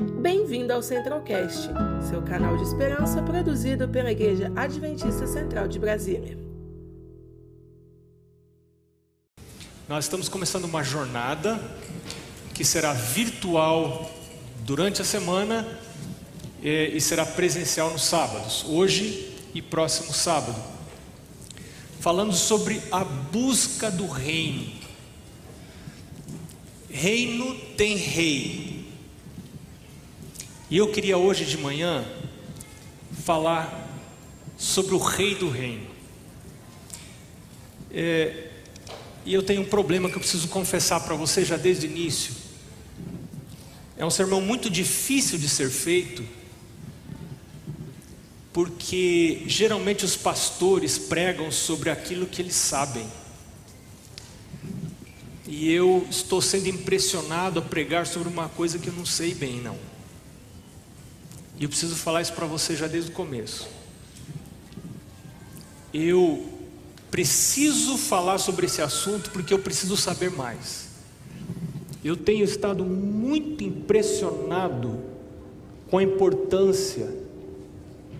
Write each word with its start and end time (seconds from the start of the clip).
Bem-vindo 0.00 0.72
ao 0.72 0.82
Centralcast, 0.82 1.68
seu 2.08 2.22
canal 2.22 2.56
de 2.56 2.62
esperança 2.62 3.22
produzido 3.22 3.86
pela 3.86 4.10
Igreja 4.10 4.50
Adventista 4.56 5.26
Central 5.26 5.68
de 5.68 5.78
Brasília. 5.78 6.38
Nós 9.86 10.06
estamos 10.06 10.26
começando 10.26 10.64
uma 10.64 10.82
jornada 10.82 11.60
que 12.54 12.64
será 12.64 12.94
virtual 12.94 14.10
durante 14.60 15.02
a 15.02 15.04
semana 15.04 15.68
e 16.62 16.98
será 16.98 17.26
presencial 17.26 17.90
nos 17.90 18.02
sábados, 18.02 18.64
hoje 18.66 19.36
e 19.52 19.60
próximo 19.60 20.14
sábado, 20.14 20.58
falando 22.00 22.32
sobre 22.32 22.80
a 22.90 23.04
busca 23.04 23.90
do 23.90 24.06
reino. 24.06 24.72
Reino 26.88 27.54
tem 27.76 27.96
rei. 27.96 28.69
E 30.70 30.76
eu 30.76 30.92
queria 30.92 31.18
hoje 31.18 31.44
de 31.44 31.58
manhã 31.58 32.04
falar 33.24 33.88
sobre 34.56 34.94
o 34.94 34.98
rei 34.98 35.34
do 35.34 35.48
reino. 35.48 35.84
É, 37.90 38.50
e 39.24 39.34
eu 39.34 39.42
tenho 39.42 39.62
um 39.62 39.64
problema 39.64 40.08
que 40.08 40.14
eu 40.14 40.20
preciso 40.20 40.46
confessar 40.46 41.00
para 41.00 41.16
você 41.16 41.44
já 41.44 41.56
desde 41.56 41.88
o 41.88 41.90
início. 41.90 42.32
É 43.96 44.06
um 44.06 44.10
sermão 44.10 44.40
muito 44.40 44.70
difícil 44.70 45.40
de 45.40 45.48
ser 45.48 45.70
feito, 45.70 46.24
porque 48.52 49.42
geralmente 49.46 50.04
os 50.04 50.14
pastores 50.14 50.96
pregam 50.96 51.50
sobre 51.50 51.90
aquilo 51.90 52.26
que 52.26 52.40
eles 52.40 52.54
sabem. 52.54 53.08
E 55.48 55.68
eu 55.72 56.06
estou 56.08 56.40
sendo 56.40 56.68
impressionado 56.68 57.58
a 57.58 57.62
pregar 57.62 58.06
sobre 58.06 58.28
uma 58.28 58.48
coisa 58.48 58.78
que 58.78 58.86
eu 58.86 58.94
não 58.94 59.04
sei 59.04 59.34
bem, 59.34 59.60
não. 59.60 59.89
E 61.60 61.64
eu 61.64 61.68
preciso 61.68 61.94
falar 61.94 62.22
isso 62.22 62.32
para 62.32 62.46
você 62.46 62.74
já 62.74 62.86
desde 62.86 63.10
o 63.10 63.14
começo. 63.14 63.68
Eu 65.92 66.48
preciso 67.10 67.98
falar 67.98 68.38
sobre 68.38 68.64
esse 68.64 68.80
assunto 68.80 69.30
porque 69.30 69.52
eu 69.52 69.58
preciso 69.58 69.94
saber 69.94 70.30
mais. 70.30 70.88
Eu 72.02 72.16
tenho 72.16 72.44
estado 72.44 72.82
muito 72.82 73.62
impressionado 73.62 75.00
com 75.90 75.98
a 75.98 76.02
importância 76.02 77.14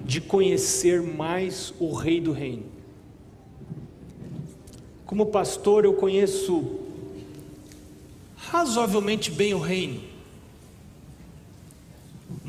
de 0.04 0.20
conhecer 0.20 1.00
mais 1.00 1.72
o 1.78 1.94
Rei 1.94 2.20
do 2.20 2.32
Reino. 2.32 2.66
Como 5.06 5.26
pastor, 5.26 5.86
eu 5.86 5.94
conheço 5.94 6.78
razoavelmente 8.36 9.30
bem 9.30 9.54
o 9.54 9.58
reino. 9.58 10.09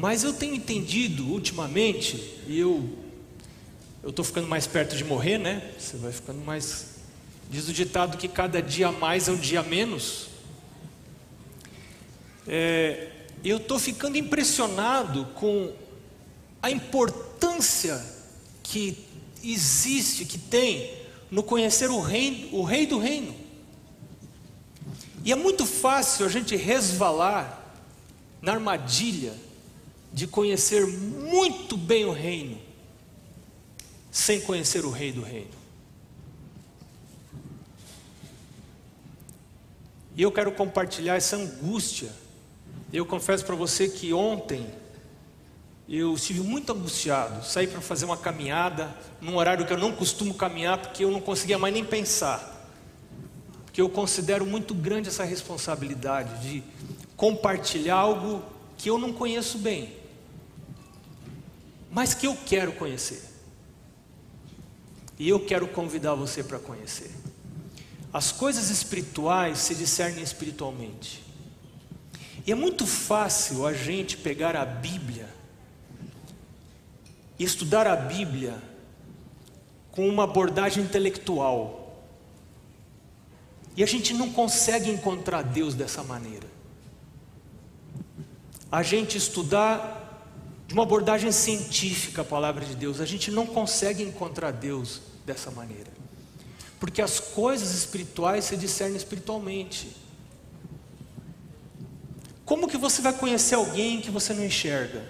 Mas 0.01 0.23
eu 0.23 0.33
tenho 0.33 0.55
entendido 0.55 1.27
ultimamente, 1.31 2.15
e 2.47 2.57
eu 2.57 2.89
eu 4.01 4.09
estou 4.09 4.25
ficando 4.25 4.47
mais 4.47 4.65
perto 4.65 4.97
de 4.97 5.03
morrer, 5.03 5.37
né? 5.37 5.73
Você 5.77 5.95
vai 5.95 6.11
ficando 6.11 6.43
mais. 6.43 6.95
Diz 7.51 7.69
o 7.69 7.71
ditado 7.71 8.17
que 8.17 8.27
cada 8.27 8.63
dia 8.63 8.91
mais 8.91 9.27
é 9.27 9.31
um 9.31 9.37
dia 9.37 9.61
menos. 9.61 10.29
É, 12.47 13.11
eu 13.43 13.57
estou 13.57 13.77
ficando 13.77 14.17
impressionado 14.17 15.25
com 15.35 15.71
a 16.63 16.71
importância 16.71 18.03
que 18.63 19.05
existe, 19.43 20.25
que 20.25 20.39
tem 20.39 20.97
no 21.29 21.43
conhecer 21.43 21.91
o 21.91 22.01
rei, 22.01 22.49
o 22.51 22.63
rei 22.63 22.87
do 22.87 22.97
reino. 22.97 23.35
E 25.23 25.31
é 25.31 25.35
muito 25.35 25.63
fácil 25.63 26.25
a 26.25 26.29
gente 26.29 26.55
resvalar 26.55 27.71
na 28.41 28.53
armadilha 28.53 29.50
de 30.13 30.27
conhecer 30.27 30.85
muito 30.85 31.77
bem 31.77 32.05
o 32.05 32.11
reino, 32.11 32.59
sem 34.11 34.41
conhecer 34.41 34.85
o 34.85 34.91
rei 34.91 35.11
do 35.11 35.21
reino. 35.21 35.61
E 40.15 40.21
eu 40.21 40.31
quero 40.31 40.51
compartilhar 40.51 41.15
essa 41.15 41.37
angústia. 41.37 42.11
Eu 42.91 43.05
confesso 43.05 43.45
para 43.45 43.55
você 43.55 43.87
que 43.87 44.13
ontem 44.13 44.67
eu 45.87 46.13
estive 46.13 46.41
muito 46.41 46.71
angustiado, 46.71 47.45
saí 47.45 47.67
para 47.67 47.81
fazer 47.81 48.05
uma 48.05 48.17
caminhada 48.17 48.95
num 49.19 49.37
horário 49.37 49.65
que 49.65 49.73
eu 49.73 49.77
não 49.77 49.91
costumo 49.91 50.33
caminhar 50.33 50.77
porque 50.77 51.03
eu 51.03 51.11
não 51.11 51.21
conseguia 51.21 51.57
mais 51.57 51.73
nem 51.73 51.83
pensar 51.83 52.51
que 53.73 53.81
eu 53.81 53.89
considero 53.89 54.45
muito 54.45 54.73
grande 54.73 55.07
essa 55.07 55.23
responsabilidade 55.23 56.41
de 56.41 56.63
compartilhar 57.15 57.95
algo 57.95 58.43
que 58.77 58.89
eu 58.89 58.97
não 58.97 59.13
conheço 59.13 59.57
bem, 59.57 59.93
mas 61.91 62.13
que 62.13 62.25
eu 62.25 62.35
quero 62.45 62.71
conhecer. 62.71 63.21
E 65.19 65.29
eu 65.29 65.45
quero 65.45 65.67
convidar 65.67 66.15
você 66.15 66.43
para 66.43 66.57
conhecer. 66.57 67.11
As 68.13 68.31
coisas 68.31 68.69
espirituais 68.69 69.59
se 69.59 69.75
discernem 69.75 70.23
espiritualmente. 70.23 71.23
E 72.47 72.51
é 72.51 72.55
muito 72.55 72.87
fácil 72.87 73.67
a 73.67 73.73
gente 73.73 74.17
pegar 74.17 74.55
a 74.55 74.65
Bíblia 74.65 75.29
e 77.37 77.43
estudar 77.43 77.85
a 77.85 77.95
Bíblia 77.95 78.61
com 79.91 80.07
uma 80.07 80.23
abordagem 80.23 80.83
intelectual 80.83 81.81
e 83.75 83.83
a 83.83 83.85
gente 83.85 84.13
não 84.13 84.31
consegue 84.31 84.89
encontrar 84.89 85.43
Deus 85.43 85.73
dessa 85.73 86.03
maneira. 86.03 86.47
A 88.71 88.83
gente 88.83 89.17
estudar 89.17 90.00
de 90.71 90.73
uma 90.73 90.83
abordagem 90.83 91.33
científica 91.33 92.21
a 92.21 92.23
palavra 92.23 92.63
de 92.65 92.77
Deus, 92.77 93.01
a 93.01 93.05
gente 93.05 93.29
não 93.29 93.45
consegue 93.45 94.03
encontrar 94.03 94.51
Deus 94.51 95.01
dessa 95.25 95.51
maneira. 95.51 95.91
Porque 96.79 97.01
as 97.01 97.19
coisas 97.19 97.75
espirituais 97.75 98.45
se 98.45 98.55
discernem 98.55 98.95
espiritualmente. 98.95 99.93
Como 102.45 102.69
que 102.69 102.77
você 102.77 103.01
vai 103.01 103.11
conhecer 103.11 103.55
alguém 103.55 103.99
que 103.99 104.09
você 104.09 104.33
não 104.33 104.45
enxerga? 104.45 105.05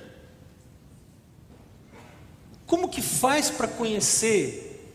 Como 2.66 2.89
que 2.89 3.03
faz 3.03 3.51
para 3.51 3.67
conhecer 3.67 4.91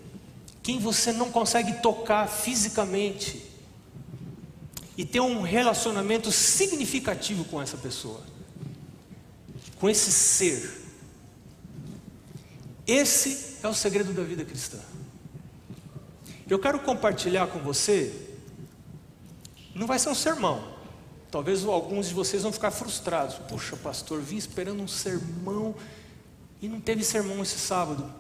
quem 0.65 0.81
você 0.81 1.13
não 1.13 1.31
consegue 1.31 1.81
tocar 1.81 2.27
fisicamente? 2.27 3.47
e 4.99 5.05
ter 5.05 5.21
um 5.21 5.43
relacionamento 5.43 6.33
significativo 6.33 7.45
com 7.45 7.61
essa 7.61 7.77
pessoa, 7.77 8.23
com 9.79 9.89
esse 9.89 10.11
ser. 10.11 10.83
Esse 12.87 13.57
é 13.63 13.69
o 13.69 13.75
segredo 13.75 14.13
da 14.13 14.23
vida 14.23 14.45
cristã. 14.45 14.79
Eu 16.49 16.59
quero 16.59 16.79
compartilhar 16.81 17.49
com 17.49 17.59
você, 17.59 18.15
não 19.75 19.87
vai 19.87 19.99
ser 19.99 20.09
um 20.09 20.15
sermão, 20.15 20.77
talvez 21.31 21.65
alguns 21.65 22.09
de 22.09 22.15
vocês 22.15 22.43
vão 22.43 22.53
ficar 22.53 22.71
frustrados. 22.71 23.37
Poxa, 23.49 23.77
pastor, 23.77 24.21
vim 24.21 24.37
esperando 24.37 24.81
um 24.81 24.89
sermão 24.89 25.75
e 26.63 26.69
não 26.69 26.81
teve 26.81 27.03
sermão 27.03 27.43
esse 27.43 27.59
sábado. 27.59 28.13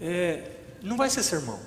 É, 0.00 0.50
não 0.82 0.96
vai 0.96 1.08
ser 1.08 1.22
sermão. 1.22 1.60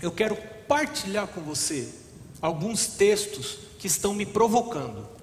Eu 0.00 0.10
quero 0.10 0.36
partilhar 0.66 1.26
com 1.28 1.42
você 1.42 1.92
alguns 2.40 2.86
textos 2.86 3.58
que 3.78 3.86
estão 3.86 4.14
me 4.14 4.24
provocando. 4.24 5.15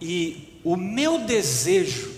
E 0.00 0.60
o 0.62 0.76
meu 0.76 1.24
desejo 1.24 2.14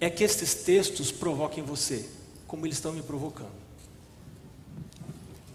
é 0.00 0.08
que 0.08 0.24
estes 0.24 0.54
textos 0.54 1.10
provoquem 1.10 1.62
você, 1.62 2.08
como 2.46 2.66
eles 2.66 2.76
estão 2.76 2.92
me 2.92 3.02
provocando. 3.02 3.58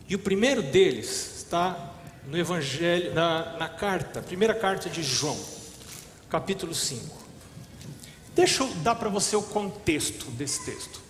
E 0.08 0.16
o 0.16 0.20
primeiro 0.20 0.62
deles 0.62 1.38
está 1.38 1.94
no 2.28 2.38
Evangelho, 2.38 3.14
na, 3.14 3.58
na 3.58 3.70
carta, 3.70 4.22
primeira 4.22 4.54
carta 4.54 4.90
de 4.90 5.02
João, 5.02 5.40
capítulo 6.30 6.76
5. 6.76 7.24
Deixa 8.36 8.64
eu 8.64 8.74
dar 8.76 8.96
para 8.96 9.10
você 9.10 9.36
o 9.36 9.42
contexto 9.42 10.26
desse 10.32 10.64
texto. 10.66 11.02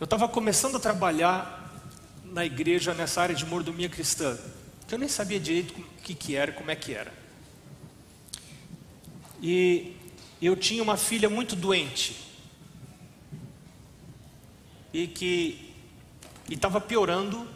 Eu 0.00 0.04
estava 0.04 0.28
começando 0.28 0.76
a 0.76 0.80
trabalhar 0.80 1.60
na 2.24 2.44
igreja 2.44 2.92
nessa 2.94 3.22
área 3.22 3.34
de 3.34 3.46
mordomia 3.46 3.88
cristã, 3.88 4.36
que 4.88 4.94
eu 4.94 4.98
nem 4.98 5.08
sabia 5.08 5.38
direito 5.38 5.78
o 5.78 6.02
que, 6.02 6.14
que 6.14 6.34
era, 6.34 6.52
como 6.52 6.70
é 6.70 6.76
que 6.76 6.92
era. 6.92 7.23
E 9.46 9.94
eu 10.40 10.56
tinha 10.56 10.82
uma 10.82 10.96
filha 10.96 11.28
muito 11.28 11.54
doente 11.54 12.16
e 14.90 15.06
que 15.06 15.70
estava 16.48 16.80
piorando, 16.80 17.46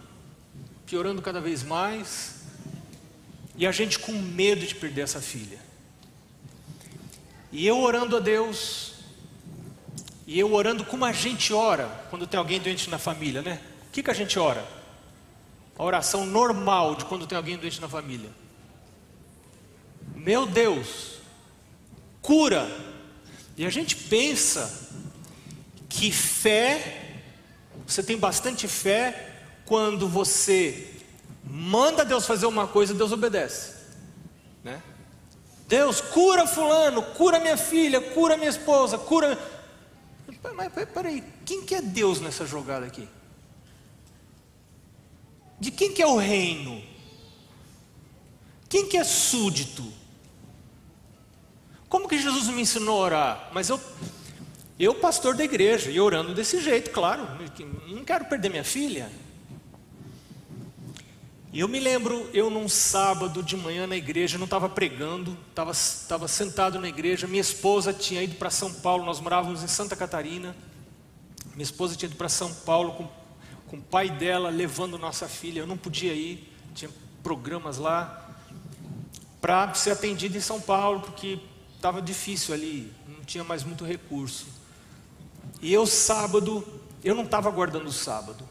piorando 0.85 1.23
cada 1.23 1.41
vez 1.41 1.63
mais, 1.63 2.43
e 3.57 3.67
a 3.67 3.73
gente 3.73 3.99
com 3.99 4.13
medo 4.13 4.67
de 4.67 4.75
perder 4.75 5.01
essa 5.01 5.23
filha. 5.23 5.59
E 7.51 7.67
eu 7.67 7.79
orando 7.79 8.19
a 8.19 8.21
Deus, 8.21 8.97
e 10.27 10.39
eu 10.39 10.53
orando 10.53 10.85
como 10.85 11.07
a 11.07 11.13
gente 11.13 11.55
ora 11.55 11.87
quando 12.11 12.27
tem 12.27 12.37
alguém 12.37 12.61
doente 12.61 12.91
na 12.91 12.99
família, 12.99 13.41
né? 13.41 13.63
O 13.89 13.93
que, 13.93 14.03
que 14.03 14.11
a 14.11 14.15
gente 14.15 14.39
ora? 14.39 14.63
A 15.79 15.83
oração 15.83 16.27
normal 16.27 16.97
de 16.97 17.07
quando 17.07 17.27
tem 17.27 17.39
alguém 17.39 17.57
doente 17.57 17.81
na 17.81 17.89
família. 17.89 18.29
Meu 20.15 20.45
Deus, 20.45 21.18
cura. 22.29 22.71
E 23.57 23.65
a 23.65 23.71
gente 23.71 23.97
pensa 23.97 24.93
que 25.89 26.13
fé, 26.13 27.23
você 27.87 28.03
tem 28.03 28.19
bastante 28.19 28.69
fé 28.69 29.47
quando 29.65 30.07
você 30.07 30.95
manda 31.43 32.05
Deus 32.05 32.27
fazer 32.27 32.45
uma 32.45 32.69
coisa, 32.69 32.93
Deus 32.93 33.13
obedece, 33.13 33.73
né? 34.63 34.83
Deus 35.67 36.03
cura 36.03 36.47
fulano, 36.47 37.03
cura 37.03 37.41
minha 37.41 37.57
filha, 37.57 37.99
cura 37.99 38.37
minha 38.37 38.51
esposa, 38.51 38.99
cura. 38.99 39.39
Mas 40.55 40.71
peraí, 40.93 41.25
quem 41.47 41.65
que 41.65 41.75
é 41.75 41.81
Deus 41.81 42.21
nessa 42.21 42.45
jogada 42.45 42.85
aqui? 42.85 43.09
De 45.59 45.71
quem 45.71 45.95
que 45.95 46.03
é 46.03 46.07
o 46.07 46.19
reino? 46.19 46.83
Quem 48.69 48.87
que 48.87 48.99
é 48.99 49.05
súdito? 49.05 49.91
Como 51.99 52.09
que 52.09 52.17
Jesus 52.17 52.47
me 52.47 52.63
ensinou 52.63 53.03
a 53.03 53.05
orar? 53.05 53.49
Mas 53.53 53.69
eu, 53.69 53.81
eu 54.79 54.95
pastor 54.95 55.35
da 55.35 55.43
igreja, 55.43 55.91
e 55.91 55.99
orando 55.99 56.33
desse 56.33 56.61
jeito, 56.61 56.93
claro, 56.93 57.27
não 57.89 58.05
quero 58.05 58.27
perder 58.27 58.51
minha 58.51 58.63
filha. 58.63 59.11
E 61.53 61.59
eu 61.59 61.67
me 61.67 61.81
lembro, 61.81 62.31
eu 62.33 62.51
num 62.51 62.69
sábado 62.69 63.43
de 63.43 63.57
manhã 63.57 63.85
na 63.85 63.97
igreja, 63.97 64.39
não 64.39 64.45
estava 64.45 64.69
pregando, 64.69 65.37
estava 65.51 66.29
sentado 66.29 66.79
na 66.79 66.89
igreja, 66.89 67.27
minha 67.27 67.41
esposa 67.41 67.93
tinha 67.93 68.23
ido 68.23 68.37
para 68.37 68.49
São 68.49 68.73
Paulo, 68.75 69.05
nós 69.05 69.19
morávamos 69.19 69.65
em 69.65 69.69
Santa 69.69 69.97
Catarina, 69.97 70.55
minha 71.55 71.65
esposa 71.65 71.97
tinha 71.97 72.09
ido 72.09 72.17
para 72.17 72.29
São 72.29 72.55
Paulo 72.55 72.93
com, 72.93 73.09
com 73.67 73.77
o 73.77 73.83
pai 73.83 74.09
dela, 74.09 74.51
levando 74.51 74.97
nossa 74.97 75.27
filha, 75.27 75.59
eu 75.59 75.67
não 75.67 75.77
podia 75.77 76.15
ir, 76.15 76.49
tinha 76.77 76.91
programas 77.25 77.77
lá, 77.77 78.37
para 79.41 79.75
ser 79.75 79.91
atendido 79.91 80.39
em 80.39 80.41
São 80.41 80.61
Paulo, 80.61 81.01
porque 81.01 81.41
estava 81.79 82.03
difícil 82.03 82.53
ali, 82.53 82.93
não 83.07 83.25
tinha 83.25 83.45
mais 83.45 83.63
muito 83.63 83.85
recurso. 83.85 84.47
E 85.63 85.73
eu 85.73 85.87
sábado, 85.87 86.67
eu 87.03 87.15
não 87.15 87.23
estava 87.23 87.51
guardando 87.51 87.87
o 87.87 87.93
sábado. 87.93 88.47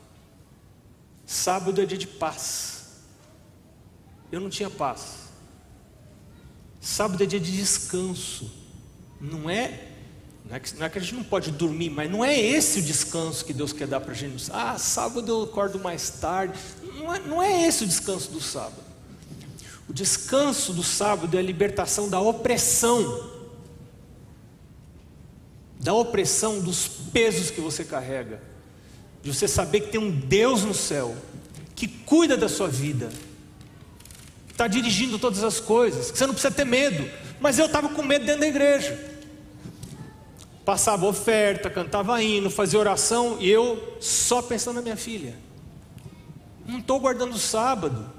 Sábado 1.26 1.82
é 1.82 1.86
dia 1.86 1.98
de 1.98 2.08
paz. 2.08 2.86
Eu 4.32 4.40
não 4.40 4.50
tinha 4.50 4.70
paz. 4.70 5.28
Sábado 6.80 7.22
é 7.22 7.26
dia 7.26 7.40
de 7.40 7.52
descanso. 7.52 8.50
Não 9.20 9.50
é, 9.50 9.90
não 10.46 10.56
é, 10.56 10.60
que, 10.60 10.76
não 10.76 10.86
é 10.86 10.90
que 10.90 10.98
a 10.98 11.02
gente 11.02 11.16
não 11.16 11.24
pode 11.24 11.52
dormir, 11.52 11.90
mas 11.90 12.10
não 12.10 12.24
é 12.24 12.40
esse 12.40 12.80
o 12.80 12.82
descanso 12.82 13.44
que 13.44 13.54
Deus 13.54 13.74
quer 13.74 13.88
dar 13.88 14.00
para 14.00 14.12
a 14.12 14.16
gente. 14.16 14.50
Ah, 14.54 14.78
sábado 14.78 15.30
eu 15.30 15.44
acordo 15.44 15.78
mais 15.78 16.10
tarde. 16.10 16.58
Não 16.96 17.14
é, 17.14 17.20
não 17.20 17.44
é 17.44 17.68
esse 17.68 17.84
o 17.84 17.88
descanso 17.88 18.32
do 18.32 18.40
sábado. 18.40 18.87
O 19.90 19.94
descanso 19.94 20.74
do 20.74 20.84
sábado 20.84 21.36
é 21.38 21.40
a 21.40 21.44
libertação 21.44 22.10
da 22.10 22.20
opressão, 22.20 23.30
da 25.80 25.94
opressão 25.94 26.60
dos 26.60 26.88
pesos 26.88 27.50
que 27.50 27.62
você 27.62 27.86
carrega, 27.86 28.42
de 29.24 29.34
você 29.34 29.48
saber 29.48 29.82
que 29.82 29.92
tem 29.92 30.02
um 30.02 30.12
Deus 30.12 30.64
no 30.64 30.74
céu 30.74 31.16
que 31.76 31.88
cuida 31.88 32.36
da 32.36 32.50
sua 32.50 32.68
vida, 32.68 33.10
está 34.50 34.68
dirigindo 34.68 35.20
todas 35.20 35.44
as 35.44 35.60
coisas, 35.60 36.10
que 36.10 36.18
você 36.18 36.26
não 36.26 36.34
precisa 36.34 36.54
ter 36.54 36.66
medo. 36.66 37.08
Mas 37.40 37.60
eu 37.60 37.68
estava 37.68 37.88
com 37.90 38.02
medo 38.02 38.26
dentro 38.26 38.42
da 38.42 38.48
igreja. 38.48 39.00
Passava 40.66 41.06
oferta, 41.06 41.70
cantava 41.70 42.22
hino, 42.22 42.50
fazia 42.50 42.80
oração 42.80 43.38
e 43.40 43.48
eu 43.48 43.98
só 44.02 44.42
pensando 44.42 44.78
na 44.78 44.82
minha 44.82 44.98
filha. 44.98 45.36
Não 46.66 46.80
estou 46.80 47.00
guardando 47.00 47.36
o 47.36 47.40
sábado 47.40 48.17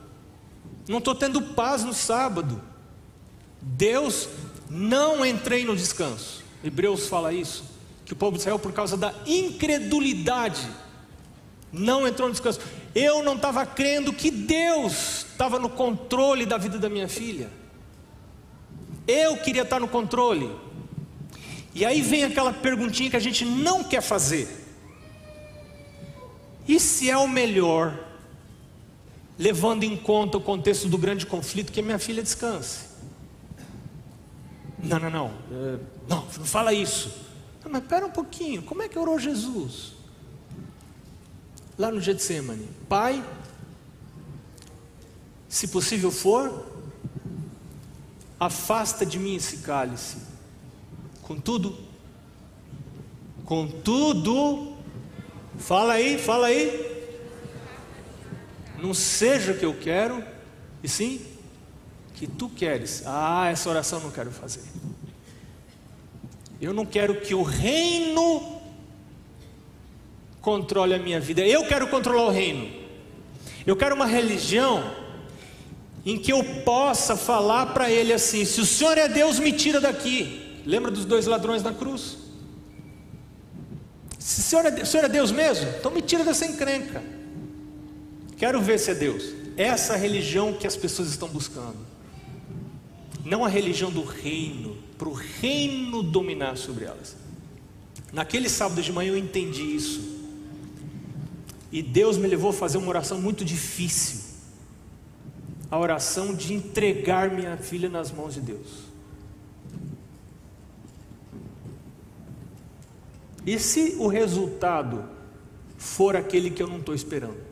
não 0.89 0.99
estou 0.99 1.15
tendo 1.15 1.41
paz 1.43 1.85
no 1.85 1.93
sábado. 1.93 2.61
Deus, 3.61 4.29
não 4.71 5.25
entrei 5.25 5.65
no 5.65 5.77
descanso. 5.77 6.43
Hebreus 6.65 7.07
fala 7.07 7.33
isso, 7.33 7.65
que 8.05 8.13
o 8.13 8.17
povo 8.17 8.33
de 8.33 8.41
Israel, 8.41 8.59
por 8.59 8.73
causa 8.73 8.97
da 8.97 9.15
incredulidade, 9.27 10.67
não 11.71 12.07
entrou 12.07 12.29
no 12.29 12.33
descanso. 12.33 12.61
Eu 12.95 13.23
não 13.23 13.37
estava 13.37 13.65
crendo 13.67 14.13
que 14.13 14.31
Deus 14.31 15.27
estava 15.31 15.59
no 15.59 15.69
controle 15.69 16.47
da 16.47 16.57
vida 16.57 16.79
da 16.79 16.89
minha 16.89 17.09
filha. 17.09 17.51
Eu 19.07 19.37
queria 19.37 19.63
estar 19.63 19.79
no 19.79 19.89
controle. 19.89 20.51
E 21.75 21.85
aí 21.85 22.01
vem 22.01 22.25
aquela 22.25 22.53
perguntinha 22.53 23.11
que 23.11 23.17
a 23.17 23.21
gente 23.21 23.45
não 23.45 23.85
quer 23.85 24.01
fazer. 24.01 24.49
E 26.67 26.81
se 26.81 27.09
é 27.11 27.17
o 27.17 27.29
melhor 27.29 28.08
levando 29.39 29.85
em 29.85 29.97
conta 29.97 30.37
o 30.37 30.41
contexto 30.41 30.89
do 30.89 30.99
grande 30.99 31.25
conflito, 31.25 31.71
que 31.71 31.81
minha 31.81 31.99
filha 31.99 32.23
descanse. 32.23 32.89
Não, 34.83 34.99
não, 34.99 35.11
não, 35.11 35.27
é, 35.27 35.79
não, 36.09 36.25
não 36.25 36.45
fala 36.45 36.73
isso. 36.73 37.11
Não, 37.65 37.71
mas 37.71 37.83
espera 37.83 38.05
um 38.07 38.11
pouquinho, 38.11 38.63
como 38.63 38.83
é 38.83 38.89
que 38.89 38.99
orou 38.99 39.19
Jesus? 39.19 39.93
Lá 41.79 41.91
no 41.93 42.01
Getsemane, 42.01 42.69
Pai, 42.89 43.25
se 45.49 45.69
possível 45.69 46.11
for, 46.11 46.67
afasta 48.39 49.07
de 49.07 49.19
mim 49.19 49.37
esse 49.37 49.59
cálice. 49.59 50.19
Contudo, 51.23 51.77
contudo, 53.45 54.77
fala 55.59 55.95
aí, 55.95 56.19
fala 56.19 56.49
aí, 56.49 56.98
não 58.83 58.95
seja 58.95 59.53
o 59.53 59.59
que 59.59 59.65
eu 59.65 59.75
quero, 59.75 60.23
e 60.83 60.89
sim 60.89 61.21
que 62.15 62.27
tu 62.27 62.49
queres. 62.49 63.03
Ah, 63.07 63.49
essa 63.51 63.69
oração 63.69 63.99
eu 63.99 64.05
não 64.05 64.11
quero 64.11 64.31
fazer. 64.31 64.63
Eu 66.61 66.73
não 66.73 66.85
quero 66.85 67.21
que 67.21 67.35
o 67.35 67.43
reino 67.43 68.61
controle 70.41 70.95
a 70.95 70.99
minha 70.99 71.21
vida. 71.21 71.43
Eu 71.43 71.67
quero 71.67 71.87
controlar 71.89 72.27
o 72.27 72.31
reino. 72.31 72.69
Eu 73.65 73.77
quero 73.77 73.95
uma 73.95 74.07
religião 74.07 74.93
em 76.05 76.19
que 76.19 76.33
eu 76.33 76.43
possa 76.65 77.17
falar 77.17 77.67
para 77.67 77.91
ele 77.91 78.13
assim: 78.13 78.45
se 78.45 78.61
o 78.61 78.67
Senhor 78.67 78.99
é 78.99 79.09
Deus, 79.09 79.39
me 79.39 79.53
tira 79.53 79.81
daqui. 79.81 80.63
Lembra 80.67 80.91
dos 80.91 81.05
dois 81.05 81.27
ladrões 81.27 81.63
na 81.63 81.73
cruz? 81.73 82.17
Se 84.19 84.41
o 84.41 84.43
Senhor 84.43 84.67
é, 84.67 84.83
o 84.83 84.87
Senhor 84.87 85.05
é 85.05 85.09
Deus 85.09 85.31
mesmo, 85.31 85.69
então 85.79 85.91
me 85.91 86.03
tira 86.03 86.25
dessa 86.25 86.45
encrenca. 86.45 87.03
Quero 88.39 88.63
ver 88.63 88.79
se 88.79 88.93
é 88.93 88.95
Deus. 88.95 89.35
Essa 89.57 89.97
religião 89.97 90.53
que 90.53 90.67
as 90.67 90.77
pessoas 90.77 91.09
estão 91.09 91.29
buscando. 91.29 91.77
Não 93.25 93.45
a 93.45 93.49
religião 93.49 93.91
do 93.91 94.05
reino, 94.05 94.77
para 94.97 95.09
o 95.09 95.13
reino 95.13 96.03
dominar 96.03 96.57
sobre 96.57 96.85
elas. 96.85 97.17
Naquele 98.13 98.49
sábado 98.49 98.81
de 98.81 98.93
manhã 98.93 99.11
eu 99.11 99.19
entendi 99.19 99.63
isso. 99.63 100.17
E 101.71 101.83
Deus 101.83 102.17
me 102.17 102.29
levou 102.29 102.51
a 102.51 102.53
fazer 102.53 102.79
uma 102.79 102.89
oração 102.89 103.21
muito 103.21 103.45
difícil. 103.45 104.21
A 105.71 105.79
oração 105.79 106.35
de 106.35 106.55
entregar 106.55 107.31
minha 107.31 107.57
filha 107.57 107.89
nas 107.91 108.11
mãos 108.11 108.35
de 108.35 108.41
Deus. 108.41 108.89
E 113.45 113.59
se 113.59 113.97
o 113.99 114.07
resultado 114.07 115.05
for 115.77 116.17
aquele 116.17 116.51
que 116.51 116.63
eu 116.63 116.67
não 116.67 116.79
estou 116.79 116.95
esperando? 116.95 117.48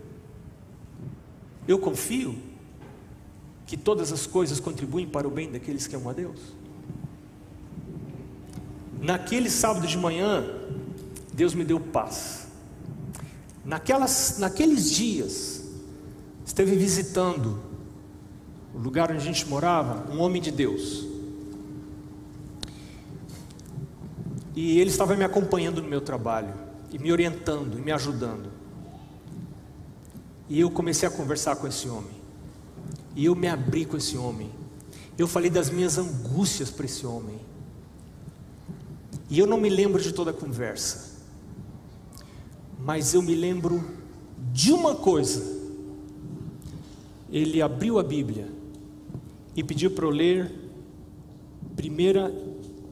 Eu 1.67 1.79
confio 1.79 2.37
que 3.67 3.77
todas 3.77 4.13
as 4.13 4.27
coisas 4.27 4.61
contribuem 4.61 5.07
para 5.07 5.27
o 5.27 5.31
bem 5.31 5.51
daqueles 5.51 5.87
que 5.87 5.97
amam 5.97 6.11
a 6.11 6.13
Deus. 6.13 6.41
Naquele 9.01 9.51
sábado 9.51 9.87
de 9.87 9.99
manhã, 9.99 10.45
Deus 11.33 11.55
me 11.55 11.65
deu 11.65 11.81
paz. 11.81 12.47
Naquelas, 13.65 14.39
naqueles 14.39 14.91
dias, 14.91 15.65
esteve 16.45 16.77
visitando 16.77 17.61
o 18.73 18.79
lugar 18.79 19.11
onde 19.11 19.21
a 19.21 19.25
gente 19.25 19.47
morava, 19.49 20.11
um 20.13 20.21
homem 20.21 20.41
de 20.41 20.53
Deus. 20.53 21.05
E 24.55 24.79
ele 24.79 24.91
estava 24.91 25.17
me 25.17 25.25
acompanhando 25.25 25.83
no 25.83 25.89
meu 25.89 26.01
trabalho, 26.01 26.55
e 26.93 26.99
me 26.99 27.11
orientando, 27.11 27.79
e 27.79 27.83
me 27.83 27.91
ajudando. 27.91 28.56
E 30.49 30.61
eu 30.61 30.71
comecei 30.71 31.09
a 31.09 31.11
conversar 31.11 31.57
com 31.57 31.67
esse 31.67 31.89
homem. 31.89 32.15
E 33.15 33.25
eu 33.25 33.35
me 33.35 33.49
abri 33.49 33.85
com 33.85 33.97
esse 33.97 34.17
homem. 34.17 34.51
Eu 35.19 35.27
falei 35.27 35.51
das 35.51 35.71
minhas 35.71 35.99
angústias 35.99 36.71
para 36.71 36.87
esse 36.87 37.07
homem. 37.07 37.41
E 39.29 39.39
eu 39.39 39.47
não 39.47 39.59
me 39.59 39.69
lembro 39.69 40.01
de 40.01 40.13
toda 40.13 40.31
a 40.31 40.35
conversa. 40.35 41.17
Mas 42.79 43.15
eu 43.15 43.23
me 43.23 43.35
lembro 43.35 43.83
de 44.53 44.73
uma 44.73 44.95
coisa. 44.95 45.57
Ele 47.31 47.61
abriu 47.61 47.99
a 47.99 48.03
Bíblia 48.03 48.49
e 49.57 49.65
pediu 49.65 49.91
para 49.91 50.05
eu 50.05 50.11
ler 50.11 50.55
primeira 51.75 52.33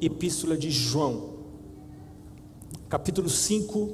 epístola 0.01 0.57
de 0.57 0.71
João, 0.71 1.35
capítulo 2.89 3.29
5, 3.29 3.91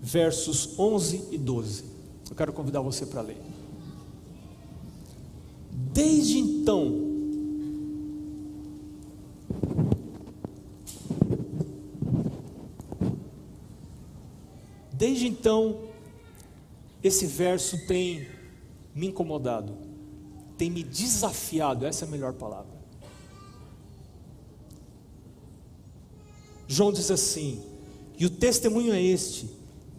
versos 0.00 0.78
11 0.78 1.28
e 1.30 1.38
12. 1.38 1.91
Eu 2.32 2.34
quero 2.34 2.50
convidar 2.50 2.80
você 2.80 3.04
para 3.04 3.20
ler. 3.20 3.36
Desde 5.70 6.38
então, 6.38 6.90
desde 14.94 15.28
então, 15.28 15.78
esse 17.04 17.26
verso 17.26 17.86
tem 17.86 18.26
me 18.94 19.08
incomodado, 19.08 19.76
tem 20.56 20.70
me 20.70 20.82
desafiado, 20.82 21.84
essa 21.84 22.06
é 22.06 22.08
a 22.08 22.10
melhor 22.10 22.32
palavra. 22.32 22.72
João 26.66 26.94
diz 26.94 27.10
assim: 27.10 27.62
e 28.18 28.24
o 28.24 28.30
testemunho 28.30 28.94
é 28.94 29.02
este, 29.02 29.50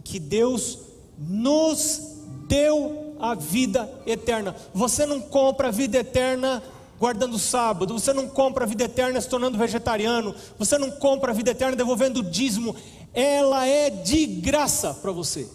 que 0.02 0.18
Deus 0.18 0.80
nos 1.16 2.13
deu 2.54 3.16
a 3.18 3.34
vida 3.34 3.90
eterna. 4.06 4.54
Você 4.72 5.04
não 5.04 5.20
compra 5.20 5.68
a 5.68 5.72
vida 5.72 5.98
eterna 5.98 6.62
guardando 7.00 7.36
sábado, 7.36 7.98
você 7.98 8.12
não 8.12 8.28
compra 8.28 8.64
a 8.64 8.68
vida 8.68 8.84
eterna 8.84 9.20
se 9.20 9.28
tornando 9.28 9.58
vegetariano, 9.58 10.32
você 10.56 10.78
não 10.78 10.92
compra 10.92 11.32
a 11.32 11.34
vida 11.34 11.50
eterna 11.50 11.74
devolvendo 11.74 12.20
o 12.20 12.22
dízimo, 12.22 12.76
ela 13.12 13.66
é 13.66 13.90
de 13.90 14.24
graça 14.24 14.94
para 14.94 15.10
você. 15.10 15.48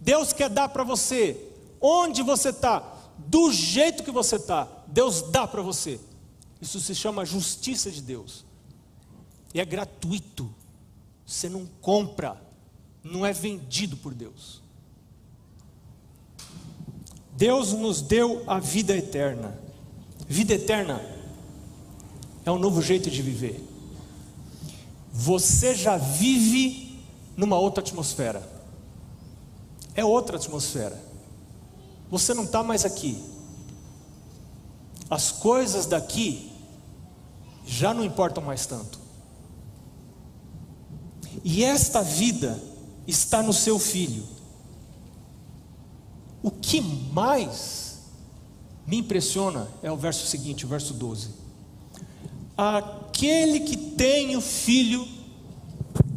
Deus 0.00 0.32
quer 0.32 0.48
dar 0.48 0.68
para 0.68 0.84
você, 0.84 1.36
onde 1.80 2.22
você 2.22 2.50
está, 2.50 2.94
do 3.18 3.52
jeito 3.52 4.04
que 4.04 4.12
você 4.12 4.36
está, 4.36 4.68
Deus 4.86 5.22
dá 5.22 5.46
para 5.48 5.60
você. 5.60 6.00
Isso 6.60 6.78
se 6.78 6.94
chama 6.94 7.26
justiça 7.26 7.90
de 7.90 8.00
Deus. 8.00 8.44
E 9.52 9.60
é 9.60 9.64
gratuito. 9.64 10.48
Você 11.26 11.48
não 11.48 11.66
compra, 11.80 12.40
não 13.10 13.24
é 13.24 13.32
vendido 13.32 13.96
por 13.96 14.14
Deus. 14.14 14.60
Deus 17.36 17.72
nos 17.72 18.02
deu 18.02 18.42
a 18.46 18.58
vida 18.58 18.96
eterna. 18.96 19.58
Vida 20.28 20.54
eterna 20.54 21.00
é 22.44 22.50
um 22.50 22.58
novo 22.58 22.82
jeito 22.82 23.10
de 23.10 23.22
viver. 23.22 23.64
Você 25.12 25.74
já 25.74 25.96
vive 25.96 27.00
numa 27.36 27.58
outra 27.58 27.82
atmosfera. 27.82 28.46
É 29.94 30.04
outra 30.04 30.36
atmosfera. 30.36 31.00
Você 32.10 32.34
não 32.34 32.44
está 32.44 32.62
mais 32.62 32.84
aqui. 32.84 33.22
As 35.08 35.30
coisas 35.30 35.86
daqui 35.86 36.52
já 37.64 37.94
não 37.94 38.04
importam 38.04 38.42
mais 38.42 38.66
tanto. 38.66 38.98
E 41.44 41.64
esta 41.64 42.02
vida 42.02 42.60
está 43.08 43.42
no 43.42 43.52
seu 43.52 43.78
filho. 43.78 44.22
O 46.42 46.50
que 46.50 46.80
mais 46.80 48.02
me 48.86 48.98
impressiona 48.98 49.66
é 49.82 49.90
o 49.90 49.96
verso 49.96 50.26
seguinte, 50.26 50.66
o 50.66 50.68
verso 50.68 50.92
12. 50.94 51.30
Aquele 52.56 53.60
que 53.60 53.76
tem 53.76 54.36
o 54.36 54.40
filho 54.40 55.08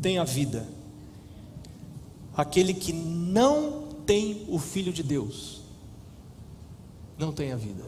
tem 0.02 0.18
a 0.18 0.24
vida. 0.24 0.68
Aquele 2.36 2.74
que 2.74 2.92
não 2.92 3.90
tem 4.06 4.46
o 4.50 4.60
filho 4.60 4.92
de 4.92 5.04
Deus 5.04 5.62
não 7.18 7.32
tem 7.32 7.52
a 7.52 7.56
vida. 7.56 7.84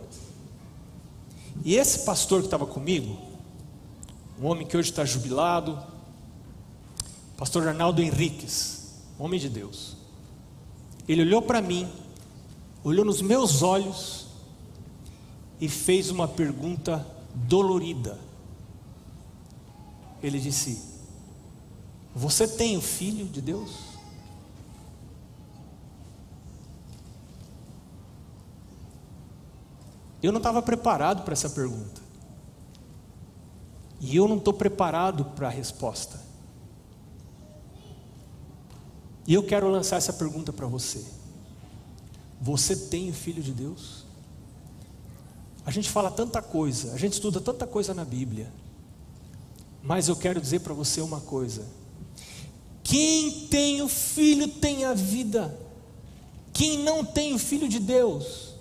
E 1.65 1.75
esse 1.75 2.00
pastor 2.00 2.41
que 2.41 2.48
estava 2.48 2.65
comigo, 2.65 3.17
um 4.39 4.45
homem 4.45 4.65
que 4.65 4.77
hoje 4.77 4.91
está 4.91 5.03
jubilado, 5.03 5.81
pastor 7.36 7.67
Arnaldo 7.67 8.01
Henriques, 8.01 8.83
homem 9.24 9.39
de 9.39 9.48
Deus. 9.48 9.96
Ele 11.08 11.22
olhou 11.22 11.42
para 11.42 11.62
mim, 11.62 11.89
olhou 12.84 13.06
nos 13.06 13.22
meus 13.22 13.62
olhos 13.62 14.27
e 15.62 15.70
fez 15.70 16.10
uma 16.10 16.27
pergunta 16.27 17.06
dolorida. 17.34 18.20
Ele 20.22 20.39
disse: 20.39 20.82
Você 22.13 22.46
tem 22.48 22.75
o 22.75 22.82
filho 22.82 23.25
de 23.25 23.42
Deus? 23.42 23.94
Eu 30.22 30.32
não 30.32 30.39
estava 30.39 30.62
preparado 30.62 31.24
para 31.24 31.34
essa 31.34 31.50
pergunta. 31.50 32.01
E 34.01 34.18
eu 34.18 34.27
não 34.27 34.38
estou 34.38 34.53
preparado 34.53 35.24
para 35.25 35.48
a 35.48 35.51
resposta. 35.51 36.33
E 39.25 39.34
eu 39.34 39.44
quero 39.44 39.70
lançar 39.70 39.98
essa 39.98 40.13
pergunta 40.13 40.51
para 40.51 40.68
você: 40.68 41.03
Você 42.42 42.75
tem 42.75 43.10
o 43.10 43.13
Filho 43.13 43.42
de 43.42 43.53
Deus? 43.53 44.03
A 45.65 45.72
gente 45.72 45.89
fala 45.89 46.12
tanta 46.12 46.42
coisa, 46.42 46.94
a 46.94 46.98
gente 46.98 47.13
estuda 47.13 47.39
tanta 47.39 47.65
coisa 47.65 47.94
na 47.94 48.03
Bíblia, 48.03 48.51
mas 49.82 50.10
eu 50.10 50.15
quero 50.15 50.42
dizer 50.42 50.60
para 50.60 50.74
você 50.74 51.00
uma 51.00 51.22
coisa: 51.22 51.65
quem 52.84 53.48
tem 53.48 53.82
o 53.82 53.88
Filho 53.88 54.48
tem 54.48 54.84
a 54.84 54.94
vida, 54.94 55.58
quem 56.51 56.84
não 56.84 57.06
tem 57.06 57.34
o 57.34 57.39
Filho 57.39 57.70
de 57.70 57.80
Deus, 57.80 58.56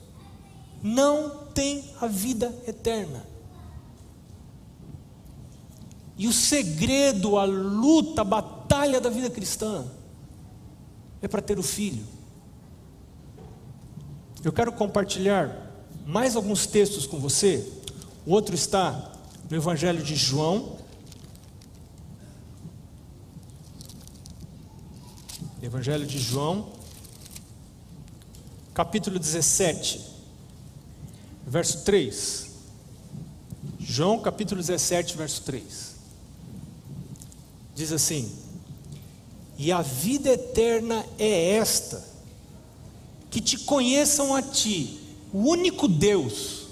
não 0.81 1.47
tem 1.52 1.85
a 2.00 2.07
vida 2.07 2.54
eterna. 2.66 3.26
E 6.16 6.28
o 6.28 6.33
segredo, 6.33 7.37
a 7.37 7.45
luta, 7.45 8.21
a 8.21 8.25
batalha 8.25 9.00
da 9.00 9.11
vida 9.11 9.28
cristã, 9.28 9.90
é 11.23 11.29
para 11.29 11.41
ter 11.41 11.59
o 11.59 11.62
filho. 11.62 12.05
Eu 14.45 14.52
quero 14.52 14.73
compartilhar 14.73 15.71
mais 16.05 16.35
alguns 16.35 16.67
textos 16.67 17.07
com 17.07 17.19
você. 17.21 17.67
O 18.26 18.33
outro 18.33 18.55
está 18.55 19.12
no 19.49 19.57
Evangelho 19.57 20.02
de 20.02 20.17
João. 20.17 20.76
Evangelho 25.62 26.05
de 26.05 26.19
João, 26.19 26.73
capítulo 28.75 29.17
17, 29.17 30.00
verso 31.47 31.85
3. 31.85 32.50
João, 33.79 34.19
capítulo 34.21 34.61
17, 34.61 35.17
verso 35.17 35.43
3. 35.43 35.95
Diz 37.76 37.93
assim: 37.93 38.37
e 39.59 39.71
a 39.71 39.82
vida 39.82 40.30
eterna 40.30 41.04
é 41.18 41.54
esta: 41.54 42.02
que 43.30 43.40
te 43.40 43.59
conheçam 43.59 44.35
a 44.35 44.42
ti, 44.42 45.00
o 45.32 45.38
único 45.38 45.87
Deus, 45.88 46.66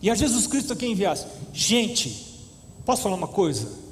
e 0.00 0.10
a 0.10 0.14
Jesus 0.14 0.46
Cristo 0.46 0.72
a 0.72 0.76
quem 0.76 0.92
enviaste. 0.92 1.26
Gente, 1.52 2.42
posso 2.84 3.02
falar 3.02 3.16
uma 3.16 3.28
coisa? 3.28 3.84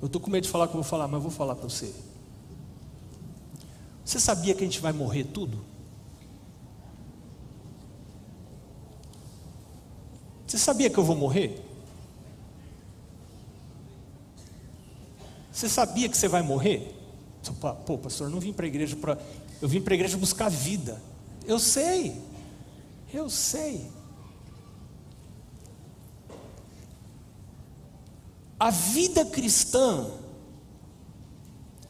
Eu 0.00 0.06
estou 0.06 0.20
com 0.20 0.30
medo 0.30 0.44
de 0.44 0.48
falar 0.50 0.64
o 0.64 0.68
que 0.68 0.74
eu 0.74 0.82
vou 0.82 0.88
falar, 0.88 1.06
mas 1.06 1.16
eu 1.16 1.22
vou 1.22 1.30
falar 1.30 1.54
para 1.54 1.68
você. 1.68 1.92
Você 4.04 4.18
sabia 4.18 4.54
que 4.54 4.62
a 4.62 4.66
gente 4.66 4.80
vai 4.80 4.92
morrer 4.92 5.24
tudo? 5.24 5.58
Você 10.46 10.58
sabia 10.58 10.90
que 10.90 10.98
eu 10.98 11.04
vou 11.04 11.14
morrer? 11.14 11.69
Você 15.60 15.68
sabia 15.68 16.08
que 16.08 16.16
você 16.16 16.26
vai 16.26 16.40
morrer? 16.40 16.90
Pô, 17.84 17.98
pastor, 17.98 18.30
não 18.30 18.40
vim 18.40 18.50
para 18.50 18.64
a 18.64 18.68
igreja 18.68 18.96
para. 18.96 19.18
Eu 19.60 19.68
vim 19.68 19.78
para 19.82 19.92
a 19.92 19.96
igreja 19.96 20.16
buscar 20.16 20.48
vida. 20.48 21.02
Eu 21.46 21.58
sei. 21.58 22.16
Eu 23.12 23.28
sei. 23.28 23.86
A 28.58 28.70
vida 28.70 29.22
cristã 29.26 30.06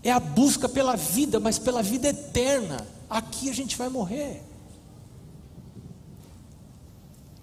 é 0.02 0.10
a 0.10 0.18
busca 0.18 0.68
pela 0.68 0.96
vida, 0.96 1.38
mas 1.38 1.56
pela 1.56 1.80
vida 1.80 2.08
eterna. 2.08 2.84
Aqui 3.08 3.48
a 3.48 3.54
gente 3.54 3.76
vai 3.76 3.88
morrer. 3.88 4.42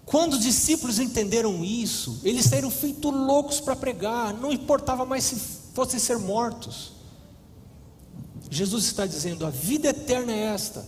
Quando 0.05 0.34
os 0.34 0.41
discípulos 0.41 1.00
entenderam 1.00 1.63
isso, 1.63 2.19
eles 2.22 2.48
saíram 2.48 2.69
feito 2.69 3.10
loucos 3.10 3.62
para 3.62 3.77
pregar, 3.77 4.34
não 4.34 4.51
importava 4.51 5.05
mais 5.05 5.24
se 5.24 5.66
fossem 5.77 6.00
ser 6.00 6.17
mortos. 6.17 6.93
Jesus 8.50 8.86
está 8.86 9.05
dizendo: 9.05 9.46
a 9.46 9.51
vida 9.51 9.89
eterna 9.89 10.31
é 10.31 10.46
esta, 10.46 10.84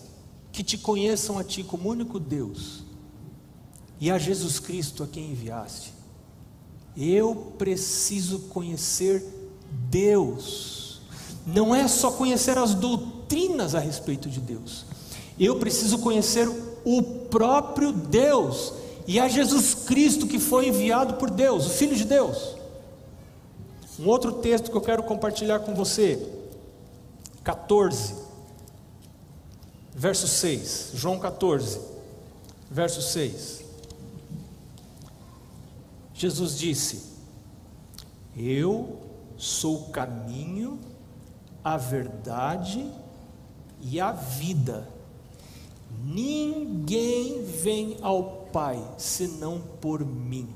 que 0.51 0.63
te 0.63 0.79
conheçam 0.79 1.37
a 1.37 1.43
ti 1.43 1.63
como 1.63 1.89
único 1.89 2.19
Deus 2.19 2.83
e 4.01 4.09
a 4.09 4.17
Jesus 4.17 4.57
Cristo 4.57 5.03
a 5.03 5.07
quem 5.07 5.29
enviaste. 5.29 5.93
Eu 6.97 7.53
preciso 7.59 8.39
conhecer 8.49 9.23
Deus, 9.91 11.01
não 11.45 11.75
é 11.75 11.87
só 11.87 12.09
conhecer 12.09 12.57
as 12.57 12.73
doutrinas 12.73 13.75
a 13.75 13.79
respeito 13.79 14.27
de 14.27 14.39
Deus, 14.39 14.85
eu 15.39 15.59
preciso 15.59 15.99
conhecer 15.99 16.49
o 16.83 17.03
próprio 17.29 17.91
Deus 17.91 18.73
e 19.05 19.19
a 19.19 19.27
Jesus 19.27 19.75
Cristo 19.85 20.25
que 20.25 20.39
foi 20.39 20.69
enviado 20.69 21.13
por 21.13 21.29
Deus, 21.29 21.67
o 21.67 21.69
Filho 21.69 21.95
de 21.95 22.05
Deus. 22.05 22.58
Um 23.99 24.07
outro 24.07 24.31
texto 24.33 24.71
que 24.71 24.77
eu 24.77 24.81
quero 24.81 25.03
compartilhar 25.03 25.59
com 25.59 25.75
você, 25.75 26.31
14, 27.43 28.15
verso 29.93 30.25
6. 30.25 30.91
João 30.93 31.19
14, 31.19 31.81
verso 32.71 33.01
6. 33.01 33.65
Jesus 36.13 36.57
disse: 36.57 37.03
Eu 38.37 39.01
sou 39.37 39.81
o 39.81 39.89
caminho, 39.89 40.79
a 41.61 41.75
verdade 41.75 42.89
e 43.81 43.99
a 43.99 44.13
vida. 44.13 44.87
Ninguém 46.03 47.43
vem 47.43 47.97
ao 48.01 48.39
Pai 48.51 48.83
senão 48.97 49.61
por 49.79 50.03
mim. 50.05 50.49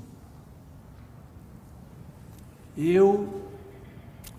Eu, 2.76 3.42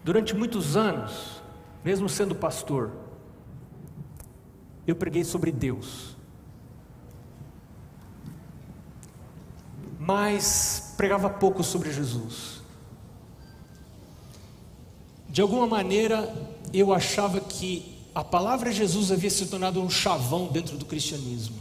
durante 0.03 0.35
muitos 0.35 0.75
anos, 0.75 1.41
mesmo 1.83 2.09
sendo 2.09 2.35
pastor, 2.35 2.91
eu 4.85 4.95
preguei 4.95 5.23
sobre 5.23 5.51
Deus. 5.51 6.15
Mas 9.99 10.93
pregava 10.97 11.29
pouco 11.29 11.63
sobre 11.63 11.91
Jesus. 11.91 12.61
De 15.29 15.41
alguma 15.41 15.65
maneira, 15.65 16.33
eu 16.73 16.93
achava 16.93 17.39
que 17.39 17.95
a 18.13 18.23
palavra 18.23 18.71
Jesus 18.71 19.11
havia 19.11 19.29
se 19.29 19.45
tornado 19.47 19.81
um 19.81 19.89
chavão 19.89 20.47
dentro 20.47 20.77
do 20.77 20.85
cristianismo. 20.85 21.57